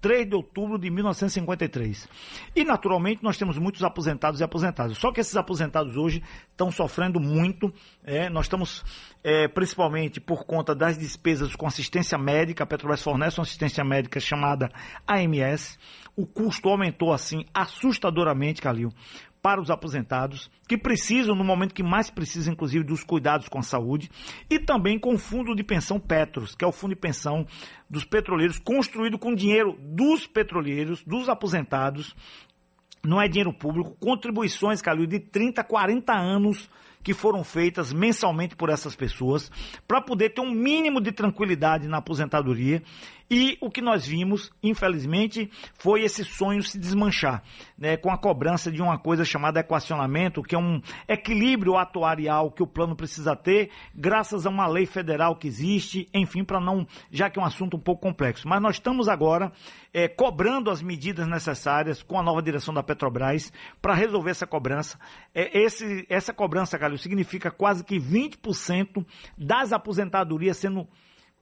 3 0.00 0.28
de 0.28 0.34
outubro 0.34 0.76
de 0.76 0.90
1953. 0.90 2.08
E, 2.52 2.64
naturalmente, 2.64 3.22
nós 3.22 3.38
temos 3.38 3.56
muitos 3.56 3.84
aposentados 3.84 4.40
e 4.40 4.42
aposentadas. 4.42 4.98
Só 4.98 5.12
que 5.12 5.20
esses 5.20 5.36
aposentados 5.36 5.96
hoje 5.96 6.20
estão 6.50 6.68
sofrendo 6.72 7.20
muito. 7.20 7.72
É, 8.02 8.28
nós 8.28 8.46
estamos, 8.46 8.84
é, 9.22 9.46
principalmente 9.46 10.20
por 10.20 10.44
conta 10.44 10.74
das 10.74 10.98
despesas 10.98 11.54
com 11.54 11.64
assistência 11.64 12.18
médica, 12.18 12.64
a 12.64 12.66
Petrobras 12.66 13.00
fornece 13.00 13.38
uma 13.38 13.44
assistência 13.44 13.84
médica 13.84 14.18
chamada 14.18 14.68
AMS. 15.06 15.78
O 16.16 16.26
custo 16.26 16.70
aumentou, 16.70 17.12
assim, 17.12 17.44
assustadoramente, 17.54 18.60
Calil, 18.60 18.92
para 19.42 19.60
os 19.60 19.70
aposentados, 19.70 20.48
que 20.68 20.78
precisam, 20.78 21.34
no 21.34 21.42
momento 21.42 21.74
que 21.74 21.82
mais 21.82 22.08
precisam, 22.08 22.52
inclusive, 22.52 22.84
dos 22.84 23.02
cuidados 23.02 23.48
com 23.48 23.58
a 23.58 23.62
saúde, 23.62 24.08
e 24.48 24.60
também 24.60 24.98
com 24.98 25.14
o 25.14 25.18
Fundo 25.18 25.54
de 25.54 25.64
Pensão 25.64 25.98
Petros, 25.98 26.54
que 26.54 26.64
é 26.64 26.68
o 26.68 26.72
fundo 26.72 26.94
de 26.94 27.00
pensão 27.00 27.44
dos 27.90 28.04
petroleiros, 28.04 28.60
construído 28.60 29.18
com 29.18 29.34
dinheiro 29.34 29.76
dos 29.80 30.28
petroleiros, 30.28 31.02
dos 31.02 31.28
aposentados, 31.28 32.14
não 33.04 33.20
é 33.20 33.26
dinheiro 33.26 33.52
público, 33.52 33.96
contribuições, 33.98 34.80
Calil, 34.80 35.06
de 35.06 35.18
30, 35.18 35.64
40 35.64 36.12
anos 36.12 36.70
que 37.02 37.12
foram 37.12 37.42
feitas 37.42 37.92
mensalmente 37.92 38.54
por 38.54 38.70
essas 38.70 38.94
pessoas, 38.94 39.50
para 39.88 40.00
poder 40.00 40.30
ter 40.30 40.40
um 40.40 40.52
mínimo 40.52 41.00
de 41.00 41.10
tranquilidade 41.10 41.88
na 41.88 41.98
aposentadoria 41.98 42.80
e 43.30 43.56
o 43.60 43.70
que 43.70 43.80
nós 43.80 44.06
vimos, 44.06 44.50
infelizmente, 44.62 45.50
foi 45.78 46.02
esse 46.02 46.24
sonho 46.24 46.62
se 46.62 46.78
desmanchar, 46.78 47.42
né, 47.78 47.96
com 47.96 48.10
a 48.10 48.18
cobrança 48.18 48.70
de 48.70 48.82
uma 48.82 48.98
coisa 48.98 49.24
chamada 49.24 49.60
equacionamento, 49.60 50.42
que 50.42 50.54
é 50.54 50.58
um 50.58 50.80
equilíbrio 51.08 51.76
atuarial 51.76 52.50
que 52.50 52.62
o 52.62 52.66
plano 52.66 52.94
precisa 52.94 53.34
ter, 53.34 53.70
graças 53.94 54.46
a 54.46 54.50
uma 54.50 54.66
lei 54.66 54.86
federal 54.86 55.36
que 55.36 55.48
existe, 55.48 56.08
enfim, 56.12 56.44
para 56.44 56.60
não, 56.60 56.86
já 57.10 57.30
que 57.30 57.38
é 57.38 57.42
um 57.42 57.46
assunto 57.46 57.76
um 57.76 57.80
pouco 57.80 58.02
complexo. 58.02 58.48
Mas 58.48 58.60
nós 58.60 58.76
estamos 58.76 59.08
agora 59.08 59.52
é, 59.92 60.08
cobrando 60.08 60.70
as 60.70 60.82
medidas 60.82 61.26
necessárias 61.26 62.02
com 62.02 62.18
a 62.18 62.22
nova 62.22 62.42
direção 62.42 62.72
da 62.72 62.82
Petrobras 62.82 63.52
para 63.80 63.94
resolver 63.94 64.30
essa 64.30 64.46
cobrança. 64.46 64.98
É, 65.34 65.58
esse, 65.58 66.06
essa 66.08 66.32
cobrança, 66.32 66.78
Calil, 66.78 66.98
significa 66.98 67.50
quase 67.50 67.84
que 67.84 67.98
20% 67.98 69.04
das 69.36 69.72
aposentadorias 69.72 70.56
sendo 70.56 70.86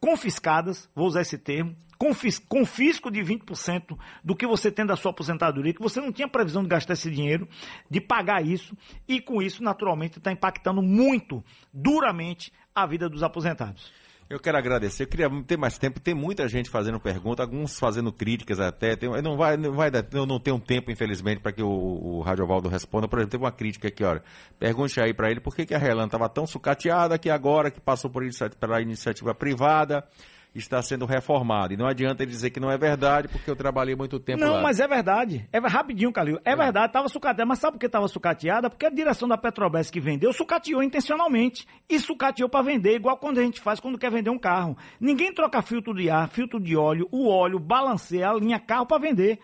confiscadas, 0.00 0.88
vou 0.94 1.06
usar 1.06 1.20
esse 1.20 1.36
termo, 1.36 1.76
confis, 1.98 2.38
confisco 2.38 3.10
de 3.10 3.20
20% 3.20 3.98
do 4.24 4.34
que 4.34 4.46
você 4.46 4.72
tem 4.72 4.86
da 4.86 4.96
sua 4.96 5.10
aposentadoria, 5.10 5.74
que 5.74 5.82
você 5.82 6.00
não 6.00 6.10
tinha 6.10 6.26
previsão 6.26 6.62
de 6.62 6.68
gastar 6.68 6.94
esse 6.94 7.10
dinheiro, 7.10 7.46
de 7.90 8.00
pagar 8.00 8.44
isso, 8.44 8.74
e 9.06 9.20
com 9.20 9.42
isso, 9.42 9.62
naturalmente, 9.62 10.16
está 10.16 10.32
impactando 10.32 10.80
muito, 10.80 11.44
duramente, 11.72 12.52
a 12.74 12.86
vida 12.86 13.08
dos 13.08 13.22
aposentados. 13.22 13.92
Eu 14.30 14.38
quero 14.38 14.56
agradecer. 14.56 15.02
Eu 15.02 15.08
queria 15.08 15.28
ter 15.44 15.56
mais 15.56 15.76
tempo. 15.76 15.98
Tem 15.98 16.14
muita 16.14 16.46
gente 16.46 16.70
fazendo 16.70 17.00
pergunta, 17.00 17.42
alguns 17.42 17.76
fazendo 17.76 18.12
críticas 18.12 18.60
até. 18.60 18.94
Tem, 18.94 19.10
não 19.20 19.36
vai, 19.36 19.56
não 19.56 19.72
vai 19.72 19.90
dar, 19.90 20.06
eu 20.12 20.24
não 20.24 20.38
tenho 20.38 20.60
tempo, 20.60 20.88
infelizmente, 20.88 21.40
para 21.40 21.50
que 21.50 21.60
o, 21.60 21.68
o 21.68 22.20
Radiovaldo 22.20 22.68
responda. 22.68 23.08
Por 23.08 23.18
exemplo, 23.18 23.32
teve 23.32 23.42
uma 23.42 23.50
crítica 23.50 23.88
aqui, 23.88 24.04
olha. 24.04 24.22
Pergunte 24.56 25.00
aí 25.00 25.12
para 25.12 25.32
ele 25.32 25.40
por 25.40 25.56
que, 25.56 25.66
que 25.66 25.74
a 25.74 25.78
Relan 25.78 26.04
estava 26.04 26.28
tão 26.28 26.46
sucateada 26.46 27.18
que 27.18 27.28
agora 27.28 27.72
que 27.72 27.80
passou 27.80 28.08
por 28.08 28.22
pela 28.60 28.80
iniciativa 28.80 29.34
privada 29.34 30.06
está 30.54 30.82
sendo 30.82 31.06
reformado. 31.06 31.72
E 31.72 31.76
não 31.76 31.86
adianta 31.86 32.22
ele 32.22 32.32
dizer 32.32 32.50
que 32.50 32.60
não 32.60 32.70
é 32.70 32.76
verdade, 32.76 33.28
porque 33.28 33.50
eu 33.50 33.56
trabalhei 33.56 33.94
muito 33.94 34.18
tempo 34.18 34.40
não, 34.40 34.48
lá. 34.48 34.54
Não, 34.56 34.62
mas 34.62 34.80
é 34.80 34.88
verdade. 34.88 35.48
É 35.52 35.58
rapidinho, 35.58 36.12
Calil. 36.12 36.38
É, 36.44 36.52
é. 36.52 36.56
verdade, 36.56 36.88
estava 36.88 37.08
sucateada. 37.08 37.46
Mas 37.46 37.58
sabe 37.58 37.74
por 37.74 37.80
que 37.80 37.86
estava 37.86 38.08
sucateada? 38.08 38.68
Porque 38.68 38.86
a 38.86 38.90
direção 38.90 39.28
da 39.28 39.38
Petrobras 39.38 39.90
que 39.90 40.00
vendeu 40.00 40.32
sucateou 40.32 40.82
intencionalmente. 40.82 41.66
E 41.88 41.98
sucateou 41.98 42.48
para 42.48 42.62
vender, 42.64 42.96
igual 42.96 43.16
quando 43.16 43.38
a 43.38 43.42
gente 43.42 43.60
faz 43.60 43.78
quando 43.80 43.98
quer 43.98 44.10
vender 44.10 44.30
um 44.30 44.38
carro. 44.38 44.76
Ninguém 45.00 45.32
troca 45.32 45.62
filtro 45.62 45.94
de 45.94 46.10
ar, 46.10 46.28
filtro 46.28 46.60
de 46.60 46.76
óleo, 46.76 47.08
o 47.12 47.28
óleo, 47.28 47.58
balanceia, 47.58 48.28
alinha 48.28 48.58
carro 48.58 48.86
para 48.86 49.00
vender. 49.00 49.38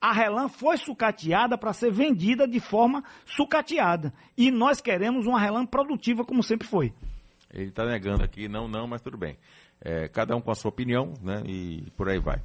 A 0.00 0.12
Relan 0.12 0.48
foi 0.48 0.76
sucateada 0.76 1.56
para 1.56 1.72
ser 1.72 1.92
vendida 1.92 2.46
de 2.46 2.58
forma 2.58 3.04
sucateada. 3.24 4.12
E 4.36 4.50
nós 4.50 4.80
queremos 4.80 5.26
uma 5.26 5.38
Relan 5.38 5.64
produtiva, 5.64 6.24
como 6.24 6.42
sempre 6.42 6.66
foi. 6.66 6.92
Ele 7.52 7.68
está 7.68 7.84
negando 7.84 8.24
aqui, 8.24 8.48
não, 8.48 8.66
não, 8.66 8.86
mas 8.86 9.02
tudo 9.02 9.18
bem. 9.18 9.36
É, 9.84 10.08
cada 10.08 10.36
um 10.36 10.40
com 10.40 10.50
a 10.50 10.54
sua 10.54 10.68
opinião, 10.70 11.12
né? 11.22 11.42
E 11.46 11.90
por 11.96 12.08
aí 12.08 12.18
vai. 12.18 12.40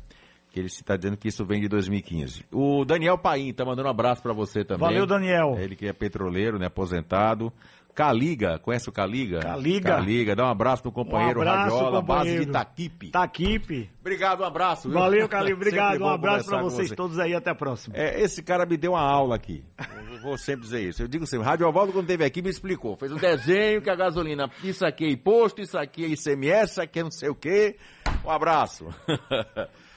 Que 0.50 0.60
ele 0.60 0.68
está 0.68 0.96
dizendo 0.96 1.18
que 1.18 1.28
isso 1.28 1.46
vem 1.46 1.62
de 1.62 1.68
2015. 1.68 2.46
O 2.52 2.84
Daniel 2.84 3.18
Paim 3.18 3.50
está 3.50 3.64
mandando 3.64 3.88
um 3.88 3.92
abraço 3.92 4.24
para 4.24 4.34
você 4.34 4.64
também. 4.64 4.88
Valeu, 4.88 5.06
Daniel. 5.06 5.56
Ele 5.60 5.76
que 5.76 5.88
é 5.88 5.94
petroleiro, 5.94 6.58
né? 6.58 6.68
Aposentado. 6.68 7.52
Caliga, 7.98 8.60
conhece 8.60 8.88
o 8.88 8.92
Caliga? 8.92 9.40
Caliga. 9.40 9.96
Caliga, 9.96 10.36
dá 10.36 10.46
um 10.46 10.50
abraço 10.50 10.84
no 10.86 10.92
companheiro 10.92 11.40
um 11.40 11.42
abraço, 11.42 11.76
Radiola, 11.76 12.02
companheiro. 12.02 12.06
base 12.06 12.46
de 12.46 12.50
Itaquipe. 12.52 13.08
Itaquipe. 13.08 13.90
Obrigado, 14.02 14.42
um 14.42 14.46
abraço. 14.46 14.88
Viu? 14.88 15.00
Valeu, 15.00 15.28
Caliga, 15.28 15.56
obrigado. 15.56 16.02
um 16.04 16.08
abraço 16.08 16.48
para 16.48 16.62
vocês 16.62 16.90
você. 16.90 16.96
todos 16.96 17.18
aí, 17.18 17.34
até 17.34 17.50
a 17.50 17.56
próxima. 17.56 17.98
É, 17.98 18.22
esse 18.22 18.44
cara 18.44 18.68
me 18.68 18.78
deu 18.78 18.92
uma 18.92 19.02
aula 19.02 19.36
aqui. 19.36 19.64
Eu 20.12 20.22
vou 20.22 20.38
sempre 20.38 20.62
dizer 20.62 20.88
isso. 20.88 21.02
Eu 21.02 21.08
digo 21.08 21.26
sempre, 21.26 21.48
Rádio 21.48 21.68
Ovaldo, 21.68 21.92
quando 21.92 22.04
esteve 22.04 22.24
aqui, 22.24 22.40
me 22.40 22.52
explicou. 22.52 22.96
Fez 22.98 23.12
um 23.12 23.18
desenho 23.18 23.82
que 23.82 23.90
a 23.90 23.96
gasolina, 23.96 24.48
isso 24.64 24.86
aqui 24.86 25.04
é 25.06 25.10
imposto, 25.10 25.60
isso 25.60 25.76
aqui 25.76 26.06
é 26.06 26.08
ICMS, 26.10 26.74
isso 26.74 26.82
aqui 26.84 27.00
é 27.00 27.04
não 27.04 27.10
sei 27.10 27.30
o 27.30 27.36
quê. 27.36 27.78
Um 28.24 28.30
abraço. 28.30 28.86